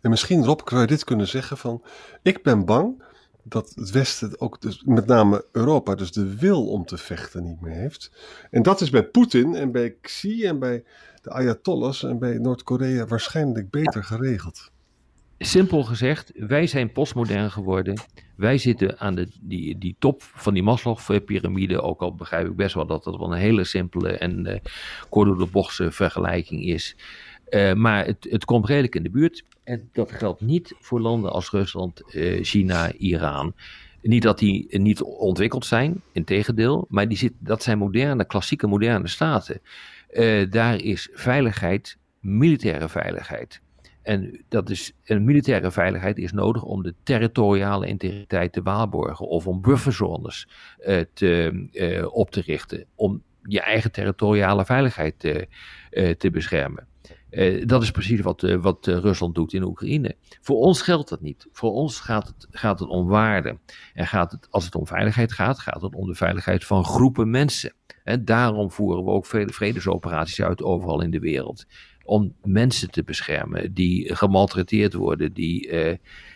En 0.01 0.11
misschien 0.11 0.45
Rob, 0.45 0.61
zou 0.65 0.81
je 0.81 0.87
dit 0.87 1.05
kunnen 1.05 1.29
zeggen 1.29 1.57
van, 1.57 1.83
ik 2.23 2.43
ben 2.43 2.65
bang 2.65 3.03
dat 3.49 3.73
het 3.75 3.91
Westen 3.91 4.41
ook, 4.41 4.61
dus 4.61 4.83
met 4.85 5.07
name 5.07 5.45
Europa, 5.53 5.95
dus 5.95 6.13
de 6.13 6.37
wil 6.37 6.67
om 6.67 6.85
te 6.85 6.97
vechten 6.97 7.45
niet 7.45 7.61
meer 7.61 7.75
heeft. 7.75 8.11
En 8.51 8.63
dat 8.63 8.81
is 8.81 8.91
bij 8.91 9.05
Poetin 9.05 9.55
en 9.55 9.73
bij 9.73 9.95
Xi 10.01 10.45
en 10.45 10.59
bij 10.59 10.85
de 11.23 11.31
Ayatollahs 11.31 12.03
en 12.03 12.19
bij 12.19 12.39
Noord-Korea 12.39 13.07
waarschijnlijk 13.07 13.71
beter 13.71 14.05
geregeld. 14.05 14.71
Simpel 15.39 15.83
gezegd, 15.83 16.33
wij 16.35 16.67
zijn 16.67 16.93
postmodern 16.93 17.51
geworden. 17.51 18.01
Wij 18.37 18.59
zitten 18.59 18.99
aan 18.99 19.15
de, 19.15 19.29
die, 19.41 19.79
die 19.79 19.97
top 19.99 20.23
van 20.23 20.55
die 20.55 20.63
Maslow-pyramide. 20.63 21.83
Ook 21.83 22.01
al 22.01 22.15
begrijp 22.15 22.47
ik 22.47 22.57
best 22.57 22.75
wel 22.75 22.87
dat 22.87 23.05
dat 23.05 23.17
wel 23.17 23.33
een 23.33 23.39
hele 23.39 23.65
simpele 23.65 24.11
en 24.11 24.47
uh, 24.47 24.55
kort 25.09 25.29
door 25.29 25.39
de 25.39 25.47
bochtse 25.47 25.91
vergelijking 25.91 26.65
is. 26.65 26.97
Uh, 27.51 27.73
maar 27.73 28.07
het, 28.07 28.27
het 28.31 28.45
komt 28.45 28.67
redelijk 28.67 28.95
in 28.95 29.03
de 29.03 29.11
buurt. 29.11 29.45
En 29.65 29.89
dat 29.93 30.13
geldt 30.13 30.41
niet 30.41 30.75
voor 30.81 31.01
landen 31.01 31.33
als 31.33 31.51
Rusland, 31.51 32.03
uh, 32.15 32.45
China, 32.45 32.93
Iran. 32.93 33.55
Niet 34.03 34.23
dat 34.23 34.39
die 34.39 34.79
niet 34.79 35.03
ontwikkeld 35.03 35.67
zijn, 35.67 36.03
integendeel. 36.13 36.87
Maar 36.89 37.09
die 37.09 37.19
zit, 37.19 37.33
dat 37.39 37.63
zijn 37.63 37.79
moderne, 37.79 38.25
klassieke 38.25 38.67
moderne 38.67 39.09
staten. 39.09 39.61
Uh, 40.13 40.51
daar 40.51 40.83
is 40.83 41.09
veiligheid, 41.13 41.99
militaire 42.21 42.89
veiligheid. 42.89 43.61
En, 44.03 44.45
dat 44.49 44.71
is, 44.71 44.93
en 45.05 45.25
militaire 45.25 45.71
veiligheid 45.71 46.19
is 46.19 46.33
nodig 46.33 46.63
om 46.63 46.83
de 46.83 46.95
territoriale 47.03 47.87
integriteit 47.87 48.53
te 48.53 48.63
waarborgen 48.63 49.29
of 49.29 49.47
om 49.47 49.61
bufferzones 49.61 50.49
te, 51.13 52.09
op 52.13 52.31
te 52.31 52.41
richten, 52.41 52.85
om 52.95 53.23
je 53.43 53.61
eigen 53.61 53.93
territoriale 53.93 54.65
veiligheid 54.65 55.21
te 56.19 56.31
beschermen. 56.33 56.87
Uh, 57.31 57.67
dat 57.67 57.83
is 57.83 57.91
precies 57.91 58.21
wat, 58.21 58.43
uh, 58.43 58.57
wat 58.57 58.87
uh, 58.87 58.99
Rusland 58.99 59.35
doet 59.35 59.53
in 59.53 59.63
Oekraïne. 59.63 60.17
Voor 60.41 60.57
ons 60.57 60.83
geldt 60.83 61.09
dat 61.09 61.21
niet. 61.21 61.47
Voor 61.53 61.73
ons 61.73 62.01
gaat 62.01 62.27
het, 62.27 62.47
gaat 62.51 62.79
het 62.79 62.89
om 62.89 63.07
waarde. 63.07 63.59
En 63.95 64.07
gaat 64.07 64.33
het, 64.33 64.49
als 64.51 64.65
het 64.65 64.75
om 64.75 64.87
veiligheid 64.87 65.33
gaat, 65.33 65.59
gaat 65.59 65.83
het 65.83 65.95
om 65.95 66.07
de 66.07 66.15
veiligheid 66.15 66.65
van 66.65 66.85
groepen 66.85 67.31
mensen. 67.31 67.73
En 68.05 68.25
daarom 68.25 68.71
voeren 68.71 69.05
we 69.05 69.11
ook 69.11 69.27
vredesoperaties 69.27 70.43
uit 70.43 70.63
overal 70.63 71.03
in 71.03 71.11
de 71.11 71.19
wereld. 71.19 71.67
Om 72.05 72.35
mensen 72.43 72.91
te 72.91 73.03
beschermen 73.03 73.75
die 73.75 74.15
gemaltreteerd 74.15 74.95
worden, 74.95 75.33
die, 75.33 75.71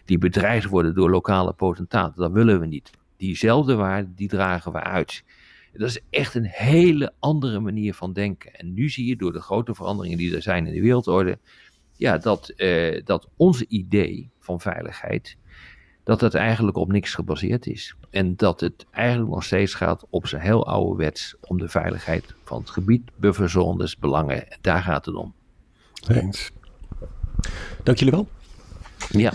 die 0.05 0.19
bedreigd 0.19 0.69
worden 0.69 0.95
door 0.95 1.11
lokale 1.11 1.53
potentaten. 1.53 2.23
Dat 2.23 2.33
willen 2.33 2.61
we 2.61 2.67
niet. 2.67 2.91
Diezelfde 3.17 3.75
waarde, 3.75 4.15
die 4.15 4.29
dragen 4.29 4.73
we 4.73 4.83
uit. 4.83 5.25
Dat 5.73 5.89
is 5.89 6.01
echt 6.11 6.35
een 6.35 6.47
hele 6.47 7.13
andere 7.19 7.61
manier 7.61 7.95
van 7.95 8.13
denken. 8.13 8.55
En 8.55 8.75
nu 8.75 8.89
zie 8.89 9.07
je 9.07 9.17
door 9.17 9.33
de 9.33 9.41
grote 9.41 9.75
veranderingen 9.75 10.19
die 10.19 10.35
er 10.35 10.43
zijn 10.43 10.67
in 10.67 10.73
de 10.73 10.81
wereldorde, 10.81 11.39
ja, 11.97 12.19
dat, 12.19 12.53
uh, 12.57 13.01
dat 13.05 13.29
onze 13.37 13.67
idee 13.69 14.31
van 14.39 14.61
veiligheid, 14.61 15.37
dat 16.05 16.21
het 16.21 16.35
eigenlijk 16.35 16.77
op 16.77 16.93
niks 16.93 17.15
gebaseerd 17.15 17.67
is. 17.67 17.97
En 18.11 18.37
dat 18.37 18.61
het 18.61 18.87
eigenlijk 18.91 19.31
nog 19.31 19.45
steeds 19.45 19.75
gaat 19.75 20.07
op 20.11 20.27
zijn 20.27 20.43
heel 20.43 20.67
oude 20.67 20.97
wets 20.97 21.37
om 21.41 21.59
de 21.59 21.69
veiligheid 21.69 22.35
van 22.45 22.61
het 22.61 22.71
gebied, 22.71 23.11
bufferzones, 23.17 23.97
belangen. 23.99 24.47
Daar 24.61 24.83
gaat 24.83 25.07
het 25.07 25.15
om. 25.15 25.35
Eens. 26.09 26.51
Dank 27.83 27.99
jullie 27.99 28.15
wel. 28.15 28.29
Ja, 29.11 29.33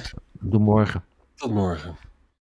tot 0.50 0.62
morgen. 0.62 1.04
Tot 1.36 1.52
morgen. 1.52 2.07